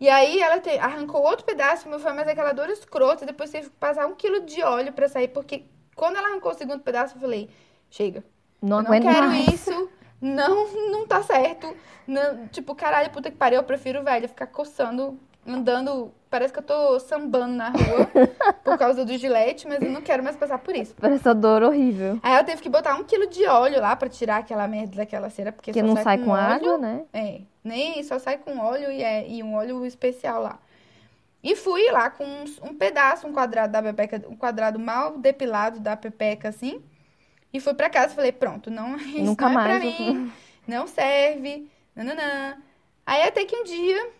[0.00, 3.24] E aí ela te- arrancou outro pedaço, mas foi mais aquela dor escrota.
[3.24, 5.64] Depois teve que passar um quilo de óleo pra sair, porque
[5.94, 7.48] quando ela arrancou o segundo pedaço, eu falei,
[7.90, 8.22] chega.
[8.60, 9.48] Não eu não quero mais.
[9.48, 9.90] isso.
[10.20, 11.74] Não, não tá certo.
[12.06, 16.12] Não, tipo, caralho, puta que pariu, eu prefiro, velho, ficar coçando, andando.
[16.36, 18.06] Parece que eu tô sambando na rua
[18.62, 20.94] por causa do gilete, mas eu não quero mais passar por isso.
[21.02, 22.20] Essa dor horrível.
[22.22, 25.30] Aí ela teve que botar um quilo de óleo lá pra tirar aquela merda daquela
[25.30, 26.42] cera, porque Que só não sai com óleo.
[26.42, 27.04] água, né?
[27.10, 30.58] É, nem só sai com óleo e, é, e um óleo especial lá.
[31.42, 35.80] E fui lá com uns- um, pedaço, um quadrado da pepeca, um quadrado mal depilado
[35.80, 36.82] da pepeca, assim.
[37.50, 39.78] E fui pra casa e falei, pronto, não, isso Nunca não é mais.
[39.80, 40.32] pra eu- mim,
[40.68, 42.58] não serve, nananã.
[43.06, 44.10] Aí até que um dia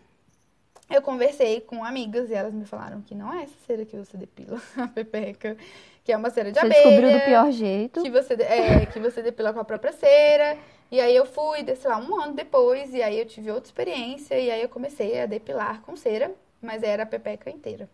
[0.89, 4.17] eu conversei com amigas e elas me falaram que não é essa cera que você
[4.17, 5.57] depila, a pepeca,
[6.05, 8.03] que é uma cera de Você abelha descobriu do pior jeito.
[8.03, 10.57] que você, é, que você depila com a própria cera.
[10.91, 14.39] E aí eu fui, sei lá, um ano depois, e aí eu tive outra experiência,
[14.39, 17.91] e aí eu comecei a depilar com cera, mas era a pepeca inteira,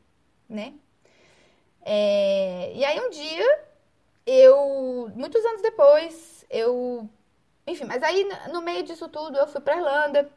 [0.47, 0.75] né?
[1.81, 3.61] É, e aí um dia,
[4.27, 7.09] eu, muitos anos depois, eu,
[7.67, 10.31] enfim, mas aí no meio disso tudo eu fui pra Irlanda,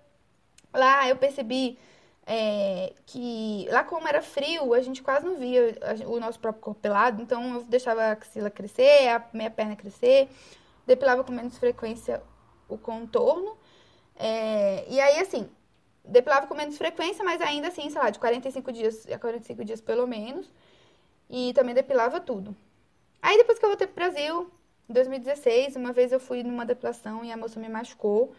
[0.73, 1.77] lá eu percebi
[2.25, 6.81] é, que lá como era frio, a gente quase não via o nosso próprio corpo
[6.81, 10.27] pelado, então eu deixava a axila crescer, a minha perna crescer,
[10.87, 12.21] depilava com menos frequência
[12.67, 13.55] o contorno.
[14.17, 15.49] é, e aí, assim,
[16.07, 19.81] depilava com menos frequência, mas ainda assim, sei lá, de 45 dias a 45 dias
[19.81, 20.49] pelo menos.
[21.29, 22.55] E também depilava tudo.
[23.21, 24.51] Aí depois que eu voltei pro Brasil,
[24.89, 28.33] em 2016, uma vez eu fui numa depilação e a moça me machucou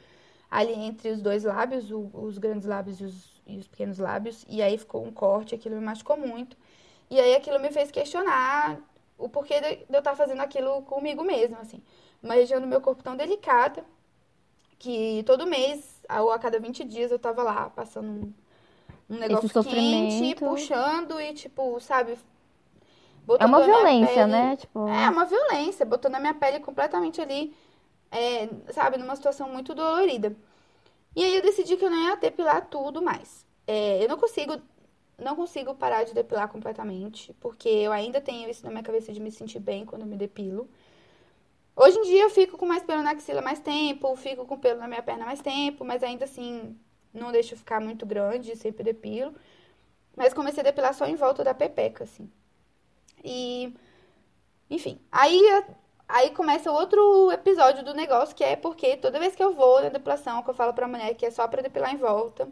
[0.51, 4.45] ali entre os dois lábios, o- os grandes lábios e os, e os pequenos lábios,
[4.49, 6.57] e aí ficou um corte, aquilo me machucou muito.
[7.11, 8.79] E aí aquilo me fez questionar
[9.19, 11.83] o porquê de de eu estar fazendo aquilo comigo mesma, assim.
[12.23, 13.85] Uma região do meu corpo tão delicada,
[14.79, 18.33] que todo mês, ou a cada 20 dias, eu tava lá passando um,
[19.17, 22.19] um negócio quente, puxando e, tipo, sabe,
[23.39, 24.57] É uma violência, pele- né?
[24.57, 27.55] Tipo, é, uma violência, botando a minha pele completamente ali,
[28.17, 30.35] é, sabe, numa situação muito dolorida.
[31.17, 33.45] E aí eu decidi que eu não ia depilar tudo mais.
[33.67, 34.61] É, eu não consigo,
[35.19, 39.21] não consigo parar de depilar completamente, porque eu ainda tenho isso na minha cabeça de
[39.21, 40.69] me sentir bem quando eu me depilo.
[41.77, 44.81] Hoje em dia eu fico com mais pelo na axila mais tempo, fico com pelo
[44.81, 46.77] na minha perna mais tempo, mas ainda assim
[47.13, 49.35] não deixo ficar muito grande, sempre depilo.
[50.17, 52.31] Mas comecei a depilar só em volta da pepeca, assim.
[53.25, 53.75] E,
[54.71, 55.41] enfim, aí,
[56.09, 59.88] aí começa outro episódio do negócio, que é porque toda vez que eu vou na
[59.88, 62.49] depilação, que eu falo pra mulher que é só pra depilar em volta,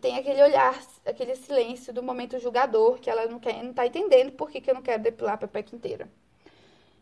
[0.00, 0.74] tem aquele olhar,
[1.06, 4.70] aquele silêncio do momento julgador, que ela não quer, não tá entendendo por que, que
[4.70, 6.08] eu não quero depilar a pepeca inteira.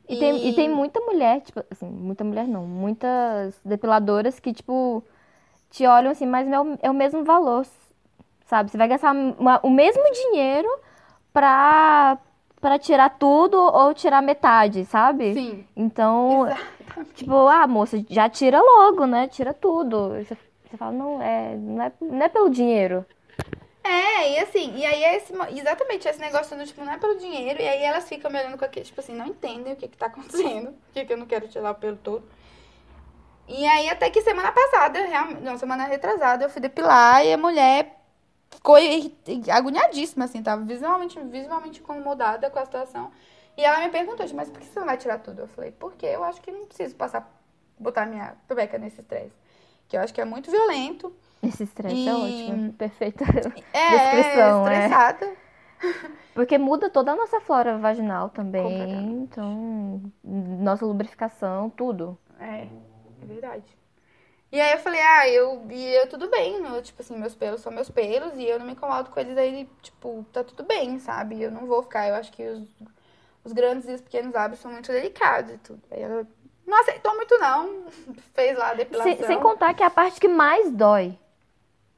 [0.09, 5.03] E tem, e tem muita mulher, tipo, assim, muita mulher não, muitas depiladoras que, tipo,
[5.71, 7.67] te olham assim, mas é o, é o mesmo valor,
[8.47, 8.71] sabe?
[8.71, 10.69] Você vai gastar uma- o mesmo dinheiro
[11.33, 12.19] pra,
[12.67, 15.35] pra tirar tudo ou tirar metade, sabe?
[15.35, 17.15] Sim, Então, exatamente.
[17.15, 19.29] tipo, ah, moça, já tira logo, né?
[19.29, 20.09] Tira tudo.
[20.09, 20.37] Você,
[20.69, 23.07] você fala, não, é, não é, não é pelo dinheiro.
[23.85, 27.17] É, e assim, e aí é esse, exatamente esse negócio do tipo, não é pelo
[27.19, 29.87] dinheiro, e aí elas ficam me olhando com aquele, tipo assim, não entendem o que
[29.87, 32.25] que tá acontecendo, por que que eu não quero tirar o pelo todo.
[33.49, 37.39] E aí até que semana passada, realmente, não, semana retrasada, eu fui depilar e a
[37.39, 37.96] mulher
[38.57, 38.77] ficou
[39.53, 43.11] agoniadíssima, assim, tava visualmente, visualmente incomodada com a situação.
[43.57, 45.43] E ela me perguntou, mas por que você não vai tirar tudo?
[45.43, 47.31] Eu falei, porque eu acho que não preciso passar,
[47.79, 49.33] botar minha pepeca nesse estresse.
[49.89, 51.15] Que eu acho que é muito violento.
[51.43, 52.73] Esse estresse E- é ótimo.
[52.73, 53.25] Perfeita
[53.73, 54.79] É, descrição, é.
[54.79, 55.37] estressada.
[56.35, 59.23] Porque muda toda a nossa flora vaginal também.
[59.23, 62.19] Então, nossa lubrificação, tudo.
[62.39, 62.63] É,
[63.23, 63.65] é verdade.
[64.53, 67.61] E aí eu falei, ah, eu, e eu tudo bem, eu, tipo assim, meus pelos
[67.61, 70.99] são meus pelos e eu não me incomodo com eles aí, tipo, tá tudo bem,
[71.01, 71.43] sabe?
[71.43, 72.63] Eu não vou ficar, eu acho que os,
[73.45, 75.83] os grandes e os pequenos lábios são muito delicados e tudo.
[75.91, 76.27] Aí ela
[76.67, 77.87] não aceitou muito não,
[78.35, 79.17] fez lá a depilação.
[79.17, 81.19] Sem, sem contar que é a parte que mais dói.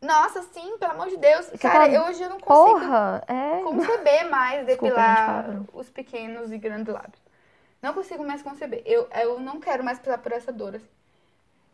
[0.01, 1.47] Nossa, sim, pelo amor de Deus.
[1.47, 3.63] Você Cara, fala, eu, hoje eu não consigo Porra, é.
[3.63, 5.69] conceber mais Desculpa, depilar palavrão.
[5.73, 7.21] os pequenos e grandes lábios.
[7.83, 8.83] Não consigo mais conceber.
[8.87, 10.77] Eu, eu não quero mais passar por essa dor.
[10.77, 10.87] Assim.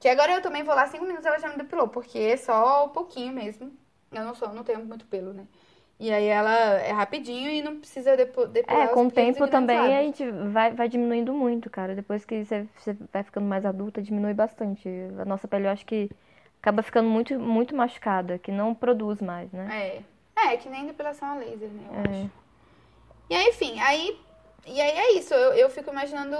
[0.04, 2.84] Que agora eu também vou lá cinco minutos ela já me depilou, porque é só
[2.84, 3.72] um pouquinho mesmo.
[4.12, 5.46] Eu não sou, não tenho muito pelo, né?
[5.98, 9.96] E aí ela é rapidinho e não precisa depo- depilar É, com o tempo também
[9.96, 11.94] a gente vai, vai diminuindo muito, cara.
[11.94, 14.86] Depois que você, você vai ficando mais adulta, diminui bastante.
[15.18, 16.10] A nossa pele, eu acho que
[16.60, 20.02] acaba ficando muito, muito machucada, que não produz mais, né?
[20.36, 20.48] É.
[20.52, 21.86] É, que nem depilação a laser, né?
[21.88, 22.02] Eu É.
[22.10, 22.30] acho.
[23.30, 24.20] E aí, enfim, aí.
[24.66, 25.32] E aí é isso.
[25.32, 26.36] Eu, eu fico imaginando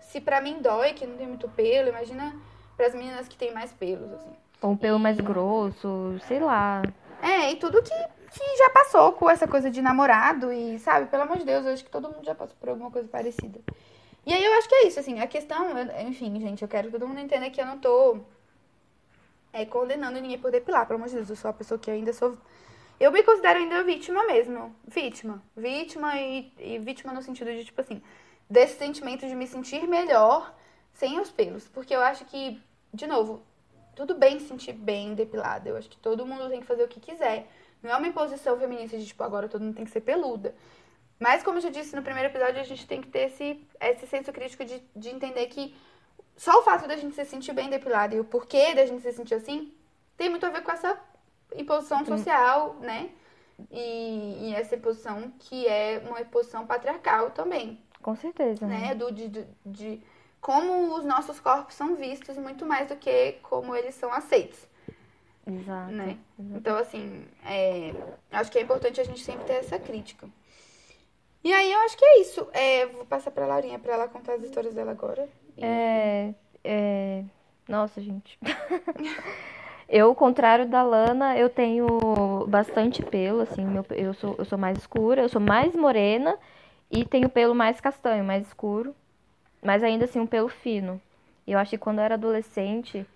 [0.00, 2.34] se pra mim dói, que não tem muito pelo, imagina
[2.80, 4.32] pras meninas que tem mais pelos, assim.
[4.62, 6.80] Ou um pelo mais grosso, sei lá.
[7.20, 11.24] É, e tudo que, que já passou com essa coisa de namorado e, sabe, pelo
[11.24, 13.60] amor de Deus, eu acho que todo mundo já passou por alguma coisa parecida.
[14.24, 15.66] E aí eu acho que é isso, assim, a questão,
[16.08, 18.20] enfim, gente, eu quero que todo mundo entenda que eu não tô
[19.52, 22.14] é, condenando ninguém por depilar, pelo amor de Deus, eu sou uma pessoa que ainda
[22.14, 22.36] sou.
[22.98, 24.74] Eu me considero ainda vítima mesmo.
[24.86, 25.42] Vítima.
[25.54, 28.00] Vítima e, e vítima no sentido de, tipo assim,
[28.48, 30.54] desse sentimento de me sentir melhor
[30.92, 31.66] sem os pelos.
[31.68, 32.60] Porque eu acho que,
[32.92, 33.42] de novo,
[33.94, 35.68] tudo bem sentir bem depilada.
[35.68, 37.48] Eu acho que todo mundo tem que fazer o que quiser.
[37.82, 40.54] Não é uma imposição feminista de, tipo, agora todo mundo tem que ser peluda.
[41.18, 44.06] Mas, como eu já disse no primeiro episódio, a gente tem que ter esse, esse
[44.06, 45.74] senso crítico de, de entender que
[46.36, 49.12] só o fato da gente se sentir bem depilada e o porquê da gente se
[49.12, 49.72] sentir assim
[50.16, 50.98] tem muito a ver com essa
[51.54, 53.10] imposição social, né?
[53.70, 57.78] E, e, essa imposição que é uma imposição patriarcal também.
[58.00, 58.66] Com certeza.
[58.66, 58.78] Né?
[58.78, 58.94] né?
[58.94, 60.02] Do, de, de, de
[60.40, 64.66] como os nossos corpos são vistos muito mais do que como eles são aceitos.
[65.46, 65.92] Exato.
[65.92, 66.18] Né?
[66.38, 66.58] Exato.
[66.58, 67.92] Então, assim, é,
[68.32, 70.28] acho que é importante a gente sempre ter essa crítica.
[71.42, 72.46] E aí, eu acho que é isso.
[72.52, 75.28] É, vou passar pra Laurinha pra ela contar as histórias dela agora.
[75.56, 75.64] E...
[75.64, 77.24] É, é...
[77.66, 78.38] Nossa, gente.
[79.88, 81.86] eu, ao contrário da Lana, eu tenho
[82.46, 83.64] bastante pelo, assim.
[83.64, 86.36] Meu, eu, sou, eu sou mais escura, eu sou mais morena
[86.90, 88.94] e tenho pelo mais castanho, mais escuro.
[89.62, 91.00] Mas ainda assim, um pelo fino.
[91.46, 93.06] Eu acho que quando eu era adolescente,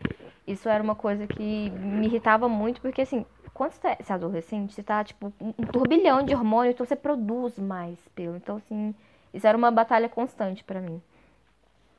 [0.46, 4.82] isso era uma coisa que me irritava muito, porque assim, quando você é adolescente, você
[4.82, 8.36] tá, tipo, um turbilhão de hormônio, então você produz mais pelo.
[8.36, 8.94] Então, assim,
[9.32, 11.00] isso era uma batalha constante para mim.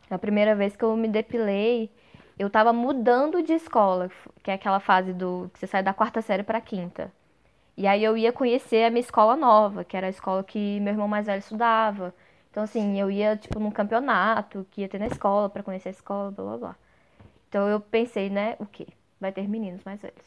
[0.10, 1.90] A primeira vez que eu me depilei,
[2.38, 4.12] eu tava mudando de escola,
[4.44, 7.12] que é aquela fase do que você sai da quarta série pra quinta.
[7.78, 10.94] E aí eu ia conhecer a minha escola nova, que era a escola que meu
[10.94, 12.14] irmão mais velho estudava.
[12.56, 15.92] Então, assim, eu ia, tipo, num campeonato que ia ter na escola para conhecer a
[15.92, 16.76] escola, blá blá blá.
[17.50, 18.88] Então eu pensei, né, o quê?
[19.20, 20.26] Vai ter meninos mais velhos.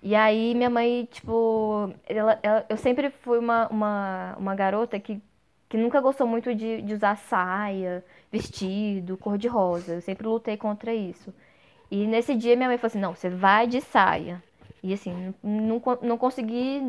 [0.00, 5.20] E aí minha mãe, tipo, ela, ela, eu sempre fui uma, uma, uma garota que,
[5.68, 9.94] que nunca gostou muito de, de usar saia, vestido, cor de rosa.
[9.94, 11.34] Eu sempre lutei contra isso.
[11.90, 14.40] E nesse dia minha mãe falou assim, não, você vai de saia.
[14.84, 16.80] E assim, não, não consegui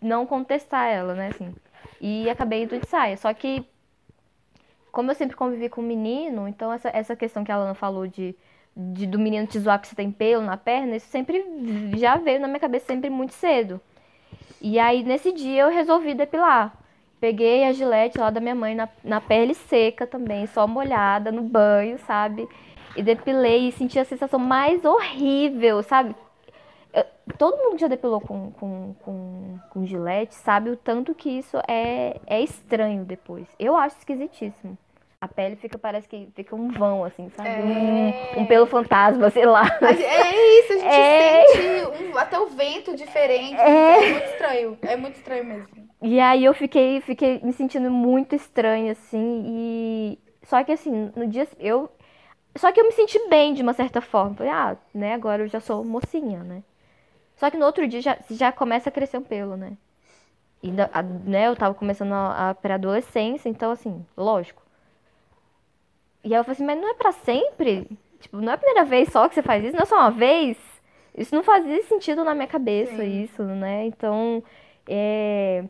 [0.00, 1.54] não contestar ela, né, assim.
[2.00, 3.16] E acabei indo de saia.
[3.16, 3.64] Só que,
[4.92, 8.06] como eu sempre convivi com um menino, então essa, essa questão que a Alana falou
[8.06, 8.34] de,
[8.76, 11.44] de do menino te zoar que você tem pelo na perna, isso sempre
[11.96, 13.80] já veio na minha cabeça sempre muito cedo.
[14.60, 16.76] E aí, nesse dia, eu resolvi depilar.
[17.20, 21.42] Peguei a gilete lá da minha mãe na, na pele seca também, só molhada, no
[21.42, 22.48] banho, sabe?
[22.96, 26.14] E depilei e senti a sensação mais horrível, sabe?
[27.38, 31.58] Todo mundo que já depilou com, com, com, com gilete sabe o tanto que isso
[31.68, 33.46] é, é estranho depois.
[33.58, 34.76] Eu acho esquisitíssimo.
[35.20, 37.48] A pele fica, parece que fica um vão, assim, sabe?
[37.48, 38.34] É...
[38.36, 39.62] Um, um, pelo fantasma, sei lá.
[39.80, 41.46] É isso, a gente é...
[41.46, 43.58] sente um, até o vento diferente.
[43.58, 44.04] É...
[44.04, 44.78] é muito estranho.
[44.82, 45.68] É muito estranho mesmo.
[46.02, 50.18] E aí eu fiquei, fiquei me sentindo muito estranha, assim, e.
[50.42, 51.48] Só que assim, no dia.
[51.58, 51.88] Eu.
[52.56, 54.34] Só que eu me senti bem de uma certa forma.
[54.34, 56.62] Falei, ah, né, agora eu já sou mocinha, né?
[57.36, 59.76] Só que no outro dia já, já começa a crescer um pelo, né?
[60.62, 64.62] E, a, né, eu tava começando a, a pré-adolescência, então assim, lógico.
[66.22, 67.86] E aí eu falei assim, mas não é para sempre?
[68.18, 70.10] Tipo, não é a primeira vez só que você faz isso, não é só uma
[70.10, 70.56] vez?
[71.16, 73.22] Isso não fazia sentido na minha cabeça, Sim.
[73.22, 73.86] isso, né?
[73.86, 74.42] Então,
[74.88, 75.64] é...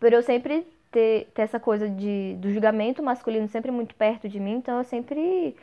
[0.00, 4.40] Por eu sempre ter, ter essa coisa de, do julgamento masculino sempre muito perto de
[4.40, 5.54] mim, então eu sempre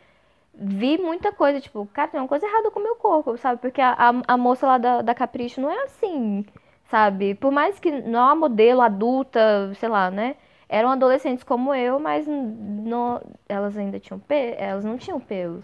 [0.58, 3.62] vi muita coisa, tipo, cara, tem uma coisa errada com o meu corpo, sabe?
[3.62, 6.46] Porque a, a, a moça lá da, da Capricho não é assim,
[6.86, 7.36] sabe?
[7.36, 10.36] Por mais que não é uma modelo adulta, sei lá, né?
[10.68, 15.64] Eram adolescentes como eu, mas não, elas ainda tinham pe elas não tinham pelos.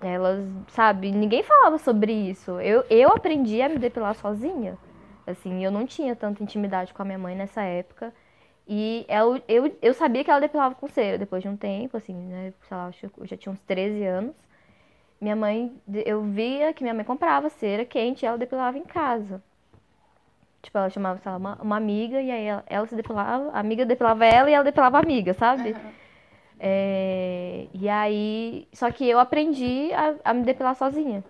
[0.00, 2.52] Elas, sabe, ninguém falava sobre isso.
[2.60, 4.78] Eu, eu aprendi a me depilar sozinha.
[5.26, 8.12] Assim, eu não tinha tanta intimidade com a minha mãe nessa época.
[8.72, 12.14] E eu, eu, eu sabia que ela depilava com cera depois de um tempo, assim,
[12.14, 12.54] né?
[12.68, 14.36] Sei lá, eu já tinha uns 13 anos.
[15.20, 15.74] Minha mãe,
[16.06, 19.42] eu via que minha mãe comprava cera quente e ela depilava em casa.
[20.62, 23.58] Tipo, ela chamava, sei lá, uma, uma amiga e aí ela, ela, se depilava, a
[23.58, 25.72] amiga depilava ela e ela depilava a amiga, sabe?
[25.72, 25.90] Uhum.
[26.60, 31.24] É, e aí, só que eu aprendi a, a me depilar sozinha.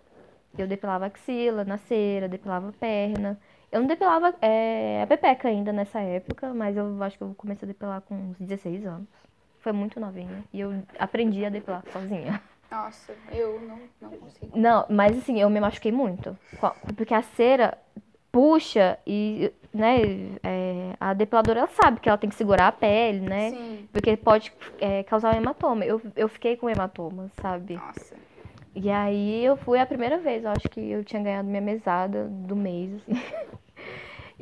[0.58, 3.40] Eu depilava axila, na cera, depilava a perna.
[3.72, 7.66] Eu não depilava é, a pepeca ainda nessa época, mas eu acho que eu comecei
[7.66, 9.08] a depilar com uns 16 anos.
[9.60, 10.42] Foi muito novinha.
[10.52, 12.40] E eu aprendi a depilar sozinha.
[12.70, 14.58] Nossa, eu não, não consigo.
[14.58, 16.36] Não, mas assim, eu me machuquei muito.
[16.96, 17.76] Porque a cera
[18.30, 19.98] puxa e, né,
[20.42, 23.50] é, a depiladora ela sabe que ela tem que segurar a pele, né?
[23.50, 23.88] Sim.
[23.92, 25.84] Porque pode é, causar um hematoma.
[25.84, 27.74] Eu, eu fiquei com hematoma, sabe?
[27.74, 28.14] Nossa.
[28.74, 32.28] E aí eu fui a primeira vez, eu acho que eu tinha ganhado minha mesada
[32.28, 33.12] do mês, assim.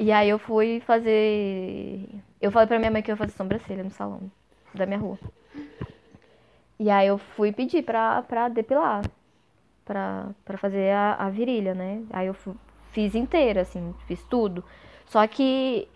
[0.00, 2.08] E aí eu fui fazer.
[2.40, 4.30] Eu falei pra minha mãe que eu ia fazer sobrancelha no salão
[4.72, 5.18] da minha rua.
[6.78, 9.02] E aí eu fui pedir pra, pra depilar.
[9.84, 12.04] Pra, pra fazer a, a virilha, né?
[12.10, 12.54] Aí eu fui,
[12.92, 14.64] fiz inteira, assim, fiz tudo.
[15.06, 15.88] Só que,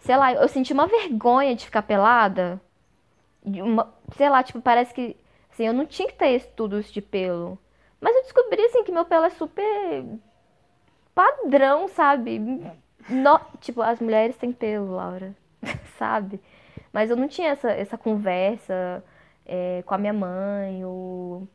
[0.00, 2.60] sei lá, eu senti uma vergonha de ficar pelada.
[3.44, 5.16] Uma, sei lá, tipo, parece que.
[5.52, 7.58] Assim, eu não tinha que ter tudo isso de pelo.
[8.02, 10.04] Mas eu descobri, assim, que meu pelo é super
[11.14, 12.38] padrão, sabe?
[13.08, 15.34] No- tipo, as mulheres têm pelo, Laura,
[15.98, 16.40] sabe?
[16.92, 19.02] Mas eu não tinha essa, essa conversa
[19.46, 20.84] é, com a minha mãe.
[20.84, 21.46] Ou...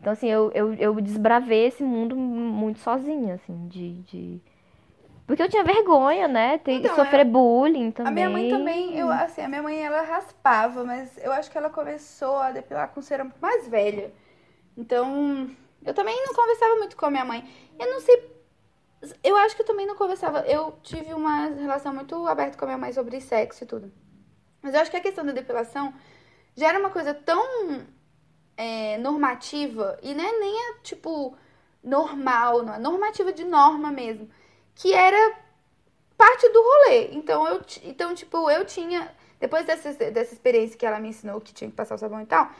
[0.00, 4.40] Então, assim, eu, eu, eu desbravei esse mundo muito sozinha, assim, de, de...
[5.26, 6.58] Porque eu tinha vergonha, né?
[6.58, 8.24] Ter, Então, sofrer bullying também.
[8.24, 11.56] A minha mãe também, eu, assim, a minha mãe ela raspava, mas eu acho que
[11.56, 14.12] ela começou a depilar com cera mais velha.
[14.76, 15.48] Então,
[15.84, 17.48] eu também não conversava muito com a minha mãe.
[17.78, 18.30] Eu não sei.
[19.22, 20.40] Eu acho que eu também não conversava.
[20.40, 23.92] Eu tive uma relação muito aberta com a minha mãe sobre sexo e tudo.
[24.62, 25.92] Mas eu acho que a questão da depilação
[26.56, 27.84] já era uma coisa tão
[28.56, 31.36] é, normativa, e não é nem a, tipo,
[31.82, 34.30] normal, não é normativa de norma mesmo,
[34.74, 35.36] que era
[36.16, 37.08] parte do rolê.
[37.12, 41.52] Então, eu, então tipo, eu tinha, depois dessa, dessa experiência que ela me ensinou, que
[41.52, 42.50] tinha que passar o sabão e tal,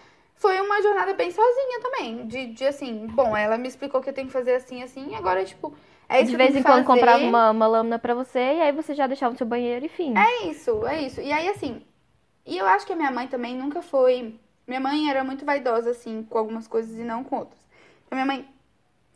[0.43, 4.15] foi uma jornada bem sozinha também, de, de assim, bom, ela me explicou que eu
[4.15, 5.75] tenho que fazer assim, assim, e agora, tipo,
[6.09, 6.87] é isso De que eu vez em quando fazer.
[6.87, 9.89] comprava uma, uma lâmina pra você e aí você já deixava no seu banheiro e
[9.91, 10.27] fim.
[10.31, 11.21] É isso, é isso.
[11.21, 11.83] E aí, assim,
[12.47, 14.39] e eu acho que a minha mãe também nunca foi.
[14.67, 17.61] Minha mãe era muito vaidosa, assim, com algumas coisas e não com outras.
[18.07, 18.49] Então, minha mãe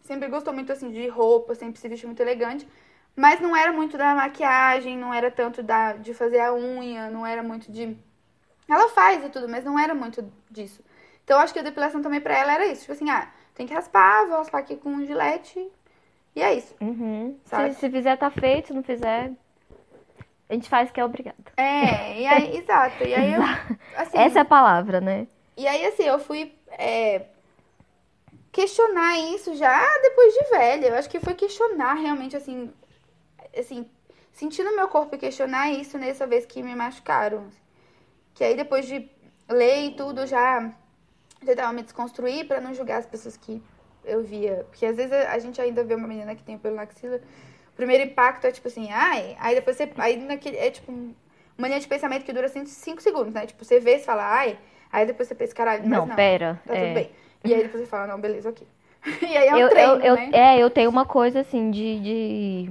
[0.02, 2.68] sempre gostou muito, assim, de roupa, sempre se vestiu muito elegante.
[3.16, 7.26] Mas não era muito da maquiagem, não era tanto da, de fazer a unha, não
[7.26, 7.96] era muito de.
[8.68, 10.82] Ela faz e tudo, mas não era muito disso.
[11.26, 12.82] Então, eu acho que a depilação também pra ela era isso.
[12.82, 15.68] Tipo assim, ah, tem que raspar, vou raspar aqui com um gilete.
[16.36, 16.72] E é isso.
[16.80, 17.36] Uhum.
[17.44, 18.68] Se, se fizer, tá feito.
[18.68, 19.32] Se não fizer,
[20.48, 21.50] a gente faz que é obrigado.
[21.56, 23.02] É, e aí, exato.
[23.02, 23.42] E aí eu.
[23.96, 25.26] Assim, Essa é a palavra, né?
[25.56, 27.22] E aí, assim, eu fui é,
[28.52, 30.86] questionar isso já depois de velha.
[30.86, 32.72] Eu acho que foi questionar realmente, assim,
[33.58, 33.84] assim,
[34.32, 37.48] sentir no meu corpo e questionar isso nessa vez que me machucaram.
[38.32, 39.10] Que aí, depois de
[39.48, 40.72] ler e tudo, já
[41.44, 43.62] tentava me desconstruir pra não julgar as pessoas que
[44.05, 44.66] eu via.
[44.70, 47.16] Porque às vezes a gente ainda vê uma menina que tem pelo na axila.
[47.72, 49.90] O primeiro impacto é tipo assim, ai, aí depois você.
[49.99, 51.14] Aí naquele, é tipo um-
[51.59, 53.46] uma linha de pensamento que dura 5 segundos, né?
[53.46, 54.59] Tipo, você vê e fala, ai,
[54.92, 56.16] aí depois você pensa, caralho, Não, não.
[56.16, 56.61] pera.
[56.66, 56.81] Tá é.
[56.85, 57.11] tudo bem.
[57.44, 58.66] E aí depois você fala, não, beleza, ok.
[59.22, 60.31] E aí é um eu, treino, eu, eu- né?
[60.33, 62.70] É, eu tenho uma coisa assim de, de.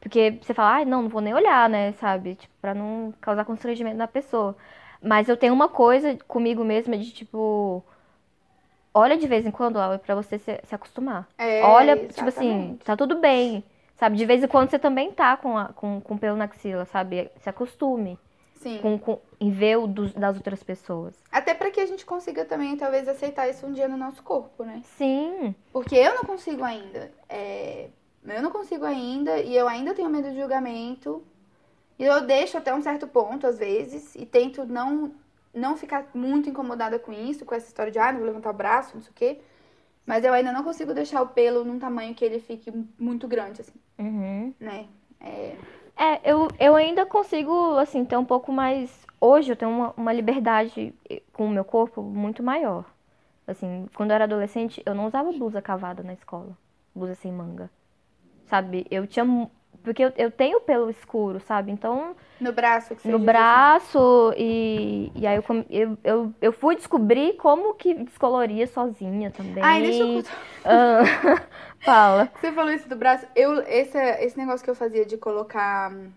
[0.00, 1.92] Porque você fala, ai, não, não vou nem olhar, né?
[1.92, 2.34] Sabe?
[2.34, 4.56] Tipo, pra não causar constrangimento na pessoa.
[5.04, 7.84] Mas eu tenho uma coisa comigo mesma de tipo.
[8.92, 11.28] Olha de vez em quando, Laura, pra você se, se acostumar.
[11.36, 12.84] É, Olha, tipo assim, exatamente.
[12.84, 13.64] tá tudo bem.
[13.96, 14.16] Sabe?
[14.16, 17.30] De vez em quando você também tá com, a- com, com pelo na axila, sabe?
[17.40, 18.18] Se acostume
[18.56, 18.78] Sim.
[18.80, 21.14] com, com, em ver o dos- das outras pessoas.
[21.30, 24.64] Até pra que a gente consiga também, talvez, aceitar isso um dia no nosso corpo,
[24.64, 24.80] né?
[24.96, 25.54] Sim.
[25.72, 27.10] Porque eu não consigo ainda.
[27.28, 27.88] É,
[28.26, 31.22] Eu não consigo ainda e eu ainda tenho medo de julgamento.
[31.98, 35.12] E eu deixo até um certo ponto, às vezes, e tento não,
[35.54, 38.54] não ficar muito incomodada com isso, com essa história de, ah, não vou levantar o
[38.54, 39.40] braço, não sei o quê.
[40.06, 43.60] Mas eu ainda não consigo deixar o pelo num tamanho que ele fique muito grande,
[43.62, 44.54] assim, Uhum.
[44.60, 44.88] né?
[45.20, 45.56] É,
[45.96, 49.06] É, eu, eu ainda consigo, assim, ter um pouco mais.
[49.20, 50.92] Hoje eu tenho uma, uma liberdade
[51.32, 52.84] com o meu corpo muito maior.
[53.46, 56.56] Assim, quando eu era adolescente, eu não usava blusa cavada na escola.
[56.94, 57.70] Blusa sem manga.
[58.46, 58.86] Sabe?
[58.90, 59.24] Eu tinha.
[59.84, 61.70] Porque eu, eu tenho pelo escuro, sabe?
[61.70, 66.74] Então, no braço, que você no braço, e, e aí eu, eu, eu, eu fui
[66.74, 69.62] descobrir como que descoloria sozinha também.
[69.62, 70.42] Ai, deixa eu contar.
[70.64, 71.42] Ah,
[71.84, 72.30] fala.
[72.40, 73.26] Você falou isso do braço.
[73.36, 76.10] Eu, esse, esse negócio que eu fazia de colocar hum,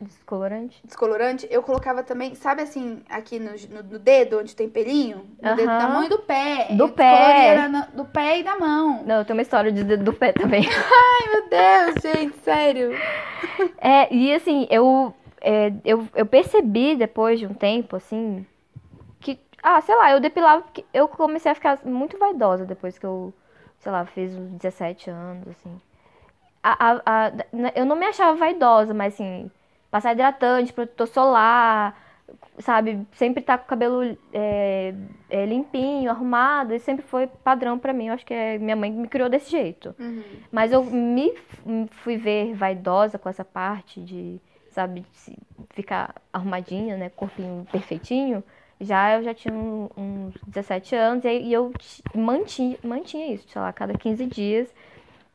[0.00, 0.80] Descolorante?
[0.84, 5.26] descolorante, eu colocava também, sabe assim, aqui no, no- no dedo, onde tem pelinho?
[5.40, 6.68] No dedo da mão e do pé.
[6.72, 7.68] Do Eu pé.
[7.68, 9.02] na- do pé e da mão.
[9.04, 10.62] Não, eu tenho uma história de dedo do pé também.
[10.68, 12.90] Ai, meu Deus, gente, sério.
[13.78, 18.44] É, e assim, eu, é, eu, eu percebi depois de um tempo, assim,
[19.20, 23.06] que, ah, sei lá, eu depilava, porque eu comecei a ficar muito vaidosa depois que
[23.06, 23.32] eu,
[23.78, 25.80] sei lá, fiz uns 17 anos, assim.
[26.62, 27.32] A, a, a-
[27.76, 29.50] eu não me achava vaidosa, mas assim,
[29.94, 31.96] passar hidratante, protetor solar,
[32.58, 34.92] sabe, sempre tá com o cabelo é,
[35.30, 38.08] é, limpinho, arrumado, isso sempre foi padrão pra mim.
[38.08, 39.94] Eu acho que é- minha mãe me criou desse jeito.
[39.96, 40.20] Uhum.
[40.50, 41.32] Mas eu me
[42.02, 44.40] fui ver vaidosa com essa parte de,
[44.72, 45.36] sabe, de
[45.70, 48.42] ficar arrumadinha, né, corpinho perfeitinho,
[48.80, 51.72] Já eu já tinha um- uns 17 anos e, e eu
[52.12, 54.68] mantinha, mantinha isso, sei lá, a cada 15 dias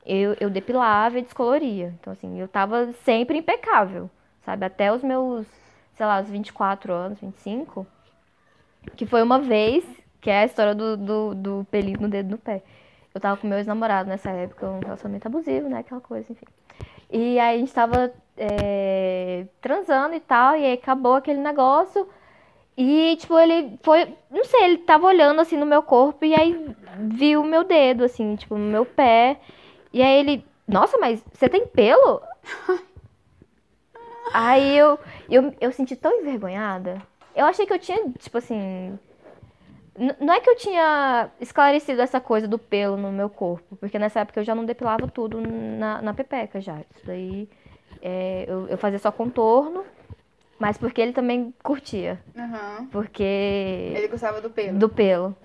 [0.05, 1.95] eu, eu depilava e descoloria.
[1.99, 4.10] Então, assim, eu tava sempre impecável,
[4.46, 4.66] sabe?
[4.66, 5.48] Até os meus,
[5.96, 7.86] sei lá, os 24 anos, 25,
[8.96, 9.84] que foi uma vez,
[10.22, 12.64] que é a história do, do, do pelinho no dedo no pé.
[13.14, 15.80] Eu tava com meu ex-namorado nessa época, um relacionamento abusivo, né?
[15.80, 16.46] Aquela coisa, enfim.
[17.12, 22.08] E aí a gente tava é, transando e tal, e aí acabou aquele negócio.
[22.78, 24.16] E, tipo, ele foi.
[24.32, 28.06] Não sei, ele tava olhando assim no meu corpo e aí viu o meu dedo,
[28.06, 29.40] assim, tipo, no meu pé.
[29.92, 30.46] E aí ele.
[30.68, 32.22] Nossa, mas você tem pelo?
[34.34, 34.99] aí eu,
[35.30, 37.01] eu, eu senti tão envergonhada.
[37.36, 38.97] Eu achei que eu tinha, tipo assim.
[40.19, 44.21] Não é que eu tinha esclarecido essa coisa do pelo no meu corpo, porque nessa
[44.21, 46.77] época eu já não depilava tudo na, na pepeca já.
[46.95, 47.49] Isso daí
[48.01, 49.84] é, eu, eu fazia só contorno,
[50.57, 52.19] mas porque ele também curtia.
[52.38, 52.88] Aham.
[52.91, 53.23] Porque.
[53.95, 54.80] Ele gostava do pelo.
[54.80, 55.36] Do pelo.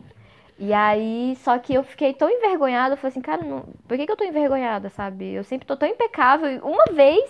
[0.57, 4.07] E aí, só que eu fiquei tão envergonhada, eu falei assim, cara, não, por que,
[4.07, 5.33] que eu tô envergonhada, sabe?
[5.33, 6.49] Eu sempre tô tão impecável.
[6.49, 7.29] E uma vez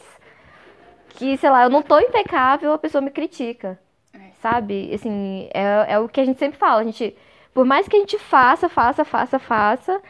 [1.17, 3.79] que, sei lá, eu não tô impecável, a pessoa me critica.
[4.13, 4.31] É.
[4.41, 4.93] Sabe?
[4.95, 6.81] Assim, é, é o que a gente sempre fala.
[6.81, 7.17] A gente,
[7.53, 10.01] por mais que a gente faça, faça, faça, faça,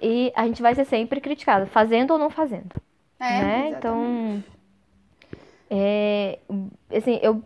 [0.00, 2.74] e a gente vai ser sempre criticado, fazendo ou não fazendo
[3.18, 3.74] É, né?
[3.76, 4.42] Então,
[5.70, 6.38] é,
[6.94, 7.42] assim, eu,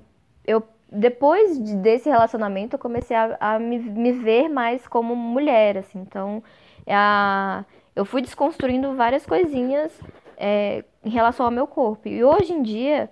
[0.47, 5.79] eu depois de- desse relacionamento eu comecei a, a me, me ver mais como mulher,
[5.79, 5.99] assim.
[6.01, 6.43] Então,
[6.87, 7.65] é a,
[7.97, 9.91] eu fui desconstruindo várias coisinhas
[10.37, 12.09] é, em relação ao meu corpo.
[12.09, 13.11] E hoje em dia,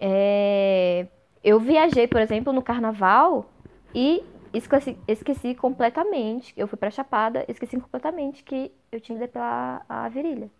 [0.00, 1.06] é,
[1.42, 3.46] eu viajei, por exemplo, no carnaval
[3.94, 4.22] e
[4.52, 6.52] esqueci, esqueci completamente.
[6.56, 10.50] Eu fui pra Chapada, esqueci completamente que eu tinha que depilar a virilha.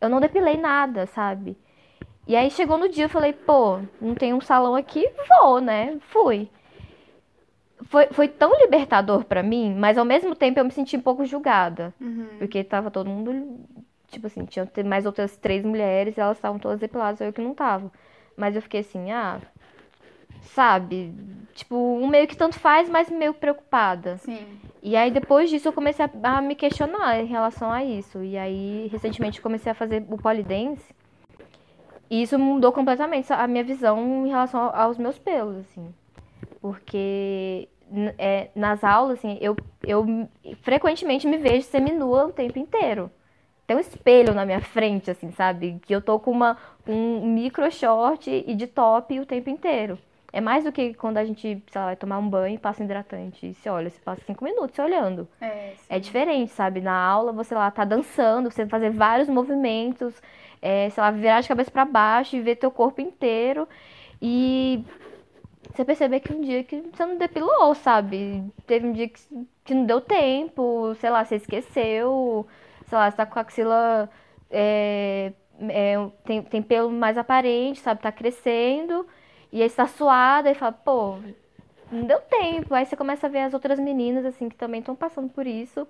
[0.00, 1.56] Eu não depilei nada, sabe?
[2.26, 5.96] E aí chegou no dia, eu falei, pô, não tem um salão aqui, vou, né?
[6.08, 6.48] Fui.
[7.82, 11.24] Foi, foi tão libertador pra mim, mas ao mesmo tempo eu me senti um pouco
[11.24, 11.94] julgada.
[12.00, 12.26] Uhum.
[12.38, 13.60] Porque tava todo mundo,
[14.08, 17.90] tipo assim, tinha mais outras três mulheres elas estavam todas depiladas, eu que não tava.
[18.36, 19.40] Mas eu fiquei assim, ah,
[20.42, 21.14] sabe?
[21.54, 24.18] Tipo, um meio que tanto faz, mas meio preocupada.
[24.18, 24.46] Sim.
[24.82, 28.22] E aí depois disso eu comecei a, a me questionar em relação a isso.
[28.22, 30.94] E aí recentemente comecei a fazer o polidense.
[32.08, 35.92] E isso mudou completamente a minha visão em relação ao- aos meus pelos, assim.
[36.60, 37.68] Porque
[38.18, 40.06] é, nas aulas, assim, eu, eu
[40.62, 43.10] frequentemente me vejo seminua o tempo inteiro.
[43.66, 45.80] Tem um espelho na minha frente, assim, sabe?
[45.84, 46.56] Que eu tô com uma,
[46.86, 49.98] um micro short e de top o tempo inteiro.
[50.32, 52.84] É mais do que quando a gente, sei lá, vai tomar um banho e passa
[52.84, 53.46] hidratante.
[53.46, 55.26] E você olha, você passa cinco minutos se olhando.
[55.40, 55.72] É.
[55.88, 56.80] É diferente, sabe?
[56.80, 60.14] Na aula você lá tá dançando, você fazer vários movimentos,
[60.60, 63.66] é, sei lá, virar de cabeça pra baixo e ver teu corpo inteiro.
[64.20, 64.84] E
[65.74, 68.44] você perceber que um dia que você não depilou, sabe?
[68.66, 69.20] Teve um dia que,
[69.64, 72.46] que não deu tempo, sei lá, você esqueceu,
[72.86, 74.10] sei lá, você tá com a axila.
[74.50, 75.32] é,
[75.70, 78.00] é, tem, tem pelo mais aparente, sabe?
[78.02, 79.06] Tá crescendo.
[79.52, 81.18] E aí você tá suada e fala, pô,
[81.90, 82.74] não deu tempo.
[82.74, 85.86] Aí você começa a ver as outras meninas, assim, que também estão passando por isso.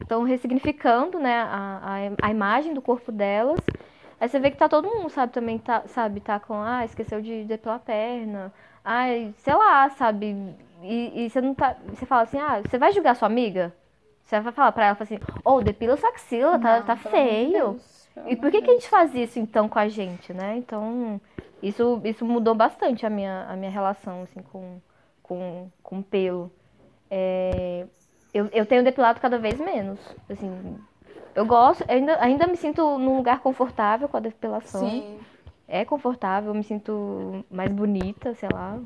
[0.00, 1.80] Estão ressignificando, né, a,
[2.22, 3.60] a, a imagem do corpo delas.
[4.20, 7.20] Aí você vê que tá todo mundo, sabe, também tá, sabe, tá com, ah, esqueceu
[7.20, 8.52] de depilar a perna.
[8.84, 10.56] Ai, sei lá, sabe?
[10.82, 11.76] E, e você não tá.
[11.88, 13.74] Você fala assim, ah, você vai julgar sua amiga?
[14.24, 17.52] Você vai falar pra ela, assim, ô, depila sua axila, tá, Não, tá feio.
[17.52, 20.56] Deus, E por que, que a gente faz isso então com a gente, né?
[20.56, 21.20] Então,
[21.62, 24.80] isso, isso mudou bastante a minha, a minha relação assim, com,
[25.22, 26.50] com, com o pelo.
[27.10, 27.86] É,
[28.32, 29.98] eu, eu tenho depilado cada vez menos.
[30.30, 30.78] Assim,
[31.34, 34.88] eu gosto, eu ainda, ainda me sinto num lugar confortável com a depilação.
[34.88, 35.18] Sim.
[35.68, 38.78] É confortável, eu me sinto mais bonita, sei lá.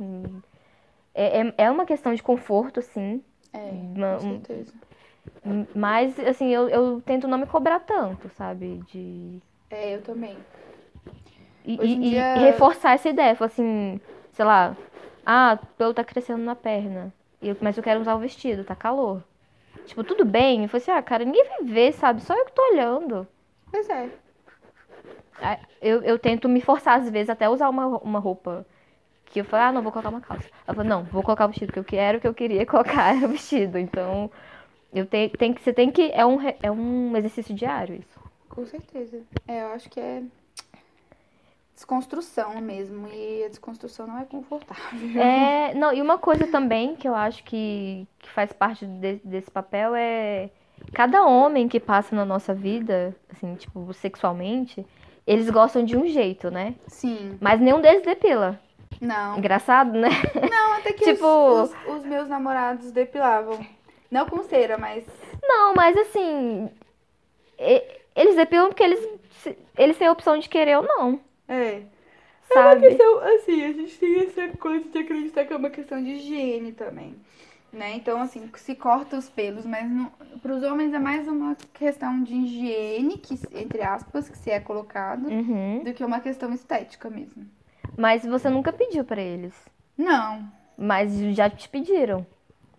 [1.14, 3.22] É, é, é uma questão de conforto, sim.
[3.52, 4.72] É, Uma- com um- certeza.
[5.74, 8.78] Mas, assim, eu, eu tento não me cobrar tanto, sabe?
[8.90, 9.40] De.
[9.70, 10.36] É, eu também.
[11.64, 11.98] E, e-
[12.34, 14.00] e dia- reforçar essa ideia, falar assim,
[14.32, 14.76] sei lá,
[15.24, 17.12] ah, o pelo tá crescendo na perna,
[17.42, 19.22] e mas eu quero usar o vestido, tá calor.
[19.86, 20.64] Tipo, tudo bem?
[20.64, 22.22] Eu falei assim, ah, cara, ninguém vai ver, sabe?
[22.22, 23.26] Só eu que tô olhando.
[23.70, 24.10] Pois é.
[25.80, 28.66] Eu, eu tento me forçar, às vezes, até usar uma, uma roupa
[29.26, 30.48] que eu falo, ah, não, vou colocar uma calça.
[30.68, 33.16] Eu falo, não, vou colocar o vestido que eu quero, o que eu queria colocar
[33.16, 33.78] era o vestido.
[33.78, 34.30] Então,
[34.98, 38.20] eu tenho, tem que, você tem que, é um, é um exercício diário isso.
[38.48, 39.20] Com certeza.
[39.46, 40.22] É, eu acho que é
[41.74, 43.08] desconstrução mesmo.
[43.12, 45.20] E a desconstrução não é confortável.
[45.20, 49.50] É, não, e uma coisa também que eu acho que, que faz parte de- desse
[49.50, 50.50] papel é
[50.92, 54.86] cada homem que passa na nossa vida, assim, tipo, sexualmente,
[55.26, 56.74] eles gostam de um jeito, né?
[56.86, 57.36] Sim.
[57.40, 58.60] Mas nenhum deles depila.
[59.00, 59.36] Não.
[59.38, 60.08] Engraçado, né?
[60.50, 63.58] Não, até que Tipo- os, os- os meus namorados depilavam.
[64.10, 65.04] Não com cera, mas.
[65.42, 66.70] Não, mas assim.
[68.14, 69.08] Eles depilam porque eles,
[69.76, 71.82] eles têm a opção de querer ou não, É.
[72.52, 72.88] sabe?
[72.88, 76.72] questão, assim, a gente tem essa coisa de acreditar que é uma questão de higiene
[76.72, 77.14] também.
[77.72, 77.94] Né?
[77.94, 79.86] Então, assim, se corta os pelos, mas
[80.40, 84.60] para os homens é mais uma questão de higiene, que, entre aspas, que se é
[84.60, 85.82] colocado, Uhum.
[85.84, 87.44] do que uma questão estética mesmo.
[87.96, 89.54] Mas você nunca pediu pra eles.
[89.96, 90.50] Não.
[90.78, 92.26] Mas já te pediram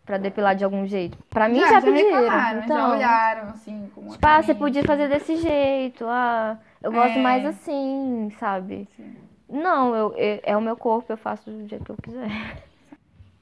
[0.07, 1.17] pra depilar de algum jeito.
[1.29, 2.21] Pra mim já, já, já pediram.
[2.21, 6.05] reclamaram, então, já olharam, assim, como Tipo, ah, você podia fazer desse jeito.
[6.07, 7.21] Ah, eu gosto É.
[7.21, 8.87] mais assim, sabe?
[8.97, 9.15] Sim.
[9.49, 12.29] Não, eu, eu- é o meu corpo, eu faço do jeito que eu quiser.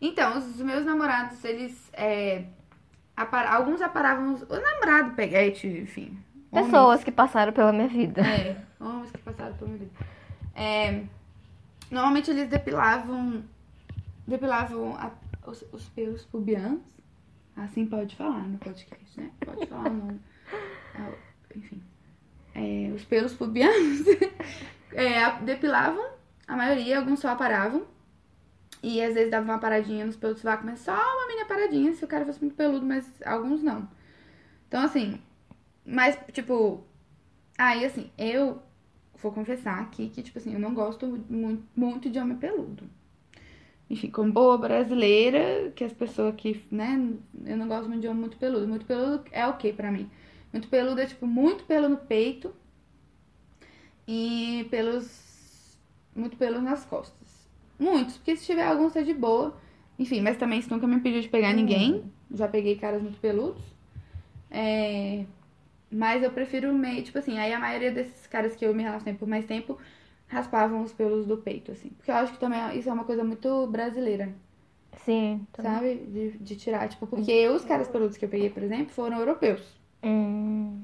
[0.02, 1.90] Então, os meus namorados, eles.
[1.94, 2.44] É,
[3.16, 4.36] apar- Alguns aparavam.
[4.50, 6.18] O namorado peguete, enfim.
[6.52, 8.22] homens- Pessoas que passaram pela minha vida.
[8.22, 9.92] É, homens que passaram por minha vida.
[10.56, 11.02] É,
[11.90, 13.42] normalmente eles depilavam.
[14.28, 15.12] Depilavam a-
[15.52, 16.82] os, os pelos pubianos.
[17.56, 19.32] Assim pode falar no podcast, né?
[19.40, 20.20] Pode falar o nome.
[21.56, 21.82] Enfim.
[22.54, 24.06] É, os pelos pubianos.
[24.92, 26.06] é, depilavam,
[26.48, 27.86] a maioria, alguns só aparavam.
[28.84, 31.94] E às vezes davam uma paradinha nos pelos do sovaco, mas só uma mini paradinha
[31.94, 33.88] se o cara fosse muito peludo, mas alguns não.
[34.68, 35.20] Então, assim,
[35.86, 36.86] mas, tipo,
[37.58, 38.62] Aí, assim, eu
[39.22, 42.84] vou confessar aqui que, tipo assim, eu não gosto muito, muito de homem peludo.
[43.90, 47.14] Enfim, como boa brasileira, que as pessoas que, né,
[47.46, 48.68] eu não gosto muito de homem muito peludo.
[48.68, 50.10] Muito peludo é ok pra mim.
[50.52, 52.54] Muito peludo é, tipo, muito pelo no peito
[54.08, 55.78] e pelos.
[56.16, 57.50] Muito pelo nas costas.
[57.78, 59.56] Muitos, porque se tiver alguns tá de boa.
[60.00, 62.04] Enfim, mas também isso nunca me impediu de pegar ninguém.
[62.34, 63.62] Já peguei caras muito peludos.
[64.50, 65.26] É.
[65.92, 69.14] Mas eu prefiro meio, tipo assim, aí a maioria desses caras que eu me relacionei
[69.14, 69.78] por mais tempo
[70.36, 71.90] raspavam os pelos do peito, assim.
[71.90, 74.34] Porque eu acho que também isso é uma coisa muito brasileira,
[75.04, 75.46] Sim.
[75.54, 75.72] também.
[75.72, 75.96] sabe?
[75.96, 79.62] De, de tirar, tipo, porque os caras peludos que eu peguei, por exemplo, foram europeus.
[80.04, 80.84] Hum.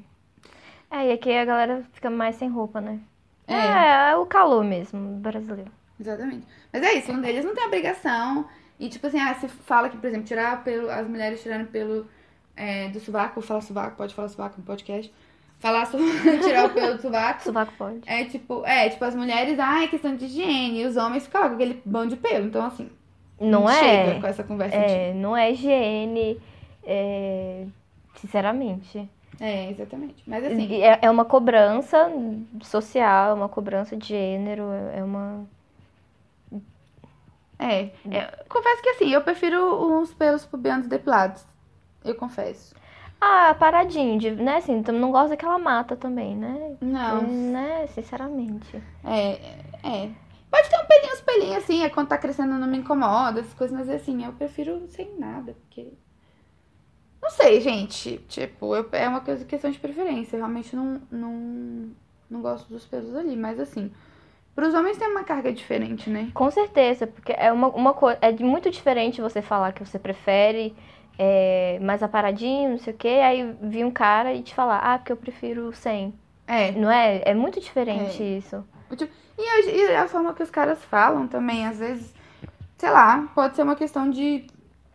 [0.89, 2.99] É, e aqui a galera fica mais sem roupa, né?
[3.47, 3.53] É.
[3.53, 5.71] É, é o calor mesmo, brasileiro.
[5.99, 6.47] Exatamente.
[6.71, 8.47] Mas é isso, um deles não tem obrigação.
[8.79, 12.07] E tipo assim, ah, se fala que, por exemplo, tirar pelo, as mulheres tirando pelo
[12.55, 15.13] é, do sovaco, vou falar sovaco, pode falar sovaco no podcast.
[15.61, 16.07] Falar sobre
[16.41, 17.43] tirar o pelo do sovaco.
[17.43, 18.01] Sovaco pode.
[18.07, 21.47] É tipo, é, tipo, as mulheres, ah, é questão de higiene, e os homens ficam
[21.47, 22.47] com aquele bando de pelo.
[22.47, 22.89] Então, assim,
[23.39, 24.19] Não chega é.
[24.19, 24.83] com essa conversa de.
[24.83, 26.41] É, não é higiene,
[26.83, 27.65] é,
[28.15, 29.07] sinceramente.
[29.39, 30.23] É, exatamente.
[30.27, 32.11] Mas assim, É, é uma cobrança
[32.63, 35.45] social, é uma cobrança de gênero, é uma.
[37.59, 39.59] é, eu confesso que assim, eu prefiro
[39.93, 41.45] uns pelos pubianos depilados.
[42.03, 42.73] Eu confesso.
[43.23, 44.57] Ah, paradinho, de, né?
[44.57, 46.75] Assim, também não gosto daquela mata também, né?
[46.81, 47.21] Não.
[47.27, 48.81] Né, sinceramente.
[49.05, 49.33] É,
[49.83, 50.09] é.
[50.49, 53.53] Pode ter um pelinho, uns pelinhos assim, é quando tá crescendo não me incomoda, essas
[53.53, 55.93] coisas, mas assim, eu prefiro sem nada, porque.
[57.21, 58.17] Não sei, gente.
[58.27, 60.35] Tipo, eu- é uma coisa, questão de preferência.
[60.35, 61.91] Eu realmente não, não,
[62.29, 63.91] não gosto dos pelos ali, mas assim.
[64.55, 66.29] Pros homens tem uma carga diferente, né?
[66.33, 68.17] Com certeza, porque é uma, uma coisa.
[68.21, 70.75] É muito diferente você falar que você prefere
[71.17, 74.97] é, mais aparadinho, não sei o quê, aí vir um cara e te falar, ah,
[74.97, 76.13] porque eu prefiro sem.
[76.47, 76.71] É.
[76.73, 77.21] Não é?
[77.25, 78.63] É muito diferente isso.
[79.37, 82.13] E, hoje- e a forma que os caras falam também, às vezes,
[82.77, 84.45] sei lá, pode ser uma questão de,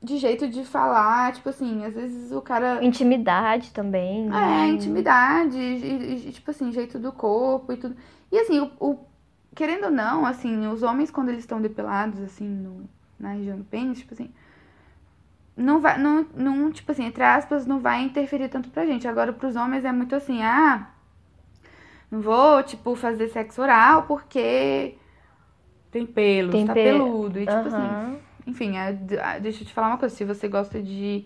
[0.03, 2.85] de jeito de falar, tipo assim, às vezes o cara.
[2.85, 4.27] Intimidade também.
[4.27, 4.69] É, né?
[4.69, 7.97] intimidade, e, e, tipo assim, jeito do corpo e tudo.
[8.31, 8.99] E assim, o, o-
[9.55, 12.89] querendo ou não, assim, os homens quando eles estão depilados, assim, no,
[13.19, 14.31] na região do pênis, tipo assim,
[15.57, 19.09] não vai, não, não, tipo assim, entre aspas, não vai interferir tanto pra gente.
[19.09, 20.88] Agora, pros homens é muito assim, ah,
[22.11, 24.96] não vou, tipo, fazer sexo oral porque
[25.90, 27.38] tem pelos, Tem tá pe- peludo.
[27.38, 30.14] E, tipo assim, enfim, é, ah, deixa eu te falar uma coisa.
[30.14, 31.24] Se você gosta de,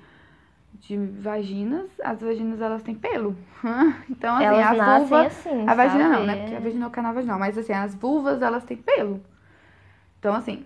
[0.81, 3.37] de vaginas, as vaginas elas têm pelo.
[4.09, 5.27] Então, assim, Elas a vulva.
[5.27, 5.69] assim.
[5.69, 6.17] A vagina sabe?
[6.17, 6.37] não, né?
[6.37, 7.39] Porque a vagina é o canal vaginal.
[7.39, 9.21] Mas assim, as vulvas elas têm pelo.
[10.19, 10.65] Então, assim,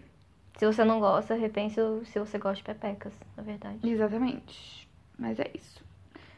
[0.59, 3.79] Se você não gosta, repense se você gosta de pepecas, na verdade.
[3.89, 4.89] exatamente.
[5.19, 5.83] Mas é isso.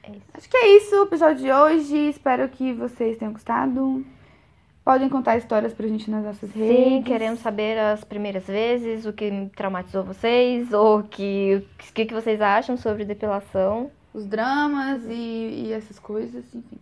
[0.02, 0.26] É isso.
[0.34, 1.96] Acho que é isso o episódio de hoje.
[2.08, 4.04] Espero que vocês tenham gostado.
[4.84, 7.06] Podem contar histórias pra gente nas nossas Sim, redes.
[7.06, 12.40] queremos saber as primeiras vezes, o que traumatizou vocês, ou que, o que, que vocês
[12.40, 13.90] acham sobre depilação.
[14.14, 16.78] os dramas e, e essas coisas, enfim.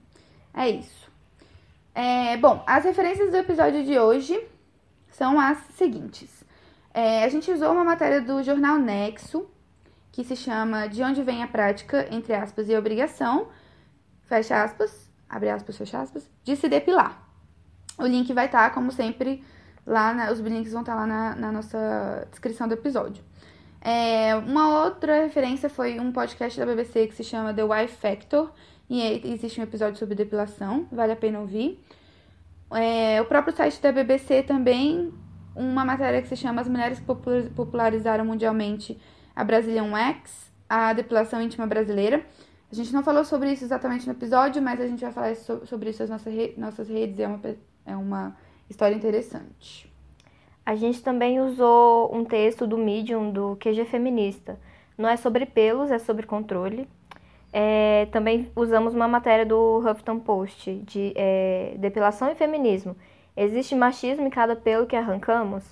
[0.53, 1.11] É isso.
[1.95, 4.39] É, bom, as referências do episódio de hoje
[5.11, 6.44] são as seguintes.
[6.95, 9.51] É, a gente usou uma matéria do jornal Nexo,
[10.13, 13.49] que se chama De onde vem a prática, entre aspas, e obrigação,
[14.23, 17.21] fecha aspas, abre aspas, fecha aspas, de se depilar.
[17.99, 19.45] O link vai estar, como sempre,
[19.85, 23.25] lá, na, os links vão estar lá na, na nossa descrição do episódio.
[23.81, 28.53] É, uma outra referência foi um podcast da BBC que se chama The Wife Factor,
[28.89, 31.85] e existe um episódio sobre depilação, vale a pena ouvir.
[32.71, 35.13] É, o próprio site da BBC também,
[35.55, 37.07] uma matéria que se chama As Mulheres que
[37.55, 38.99] Popularizaram Mundialmente
[39.35, 42.25] a Brazilian Wax, a depilação íntima brasileira.
[42.71, 45.91] A gente não falou sobre isso exatamente no episódio, mas a gente vai falar sobre
[45.91, 46.11] isso nas
[46.57, 47.41] nossas redes, é uma,
[47.87, 48.37] é uma
[48.69, 49.93] história interessante.
[50.67, 54.59] A gente também usou um texto do Medium do QG Feminista.
[54.97, 56.89] Não é sobre pelos, é sobre controle.
[57.53, 62.97] É, também usamos uma matéria do Huffington Post de é, depilação e feminismo.
[63.37, 65.65] Existe machismo em cada pelo que arrancamos?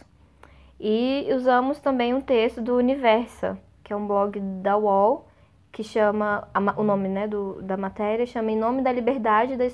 [0.81, 5.29] E usamos também um texto do Universa, que é um blog da UOL,
[5.71, 9.73] que chama o nome né, do, da matéria chama Em nome da liberdade de,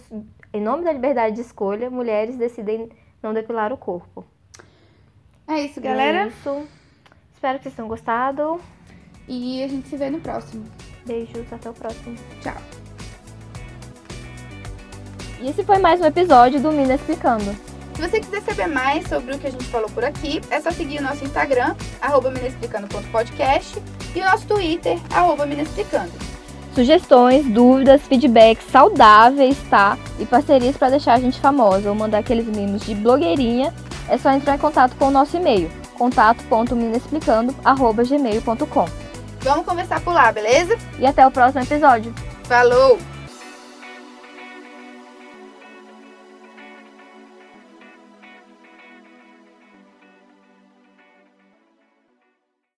[0.52, 2.90] em nome da liberdade de escolha, mulheres decidem
[3.22, 4.24] não depilar o corpo.
[5.46, 6.24] É isso, galera.
[6.24, 6.68] É isso.
[7.32, 8.60] Espero que vocês tenham gostado.
[9.26, 10.64] E a gente se vê no próximo.
[11.06, 12.16] Beijos, até o próximo.
[12.42, 12.56] Tchau.
[15.40, 17.67] E esse foi mais um episódio do Mina Explicando.
[17.98, 20.70] Se você quiser saber mais sobre o que a gente falou por aqui, é só
[20.70, 23.82] seguir o nosso Instagram, arroba minexplicando.podcast
[24.14, 25.44] e o nosso Twitter, arroba.
[26.76, 29.98] Sugestões, dúvidas, feedbacks saudáveis, tá?
[30.20, 33.74] E parcerias para deixar a gente famosa ou mandar aqueles mimos de blogueirinha,
[34.08, 35.68] é só entrar em contato com o nosso e-mail,
[35.98, 38.84] contato.minexplicando.gmail.com
[39.40, 40.78] Vamos conversar por lá, beleza?
[41.00, 42.14] E até o próximo episódio.
[42.44, 42.96] Falou!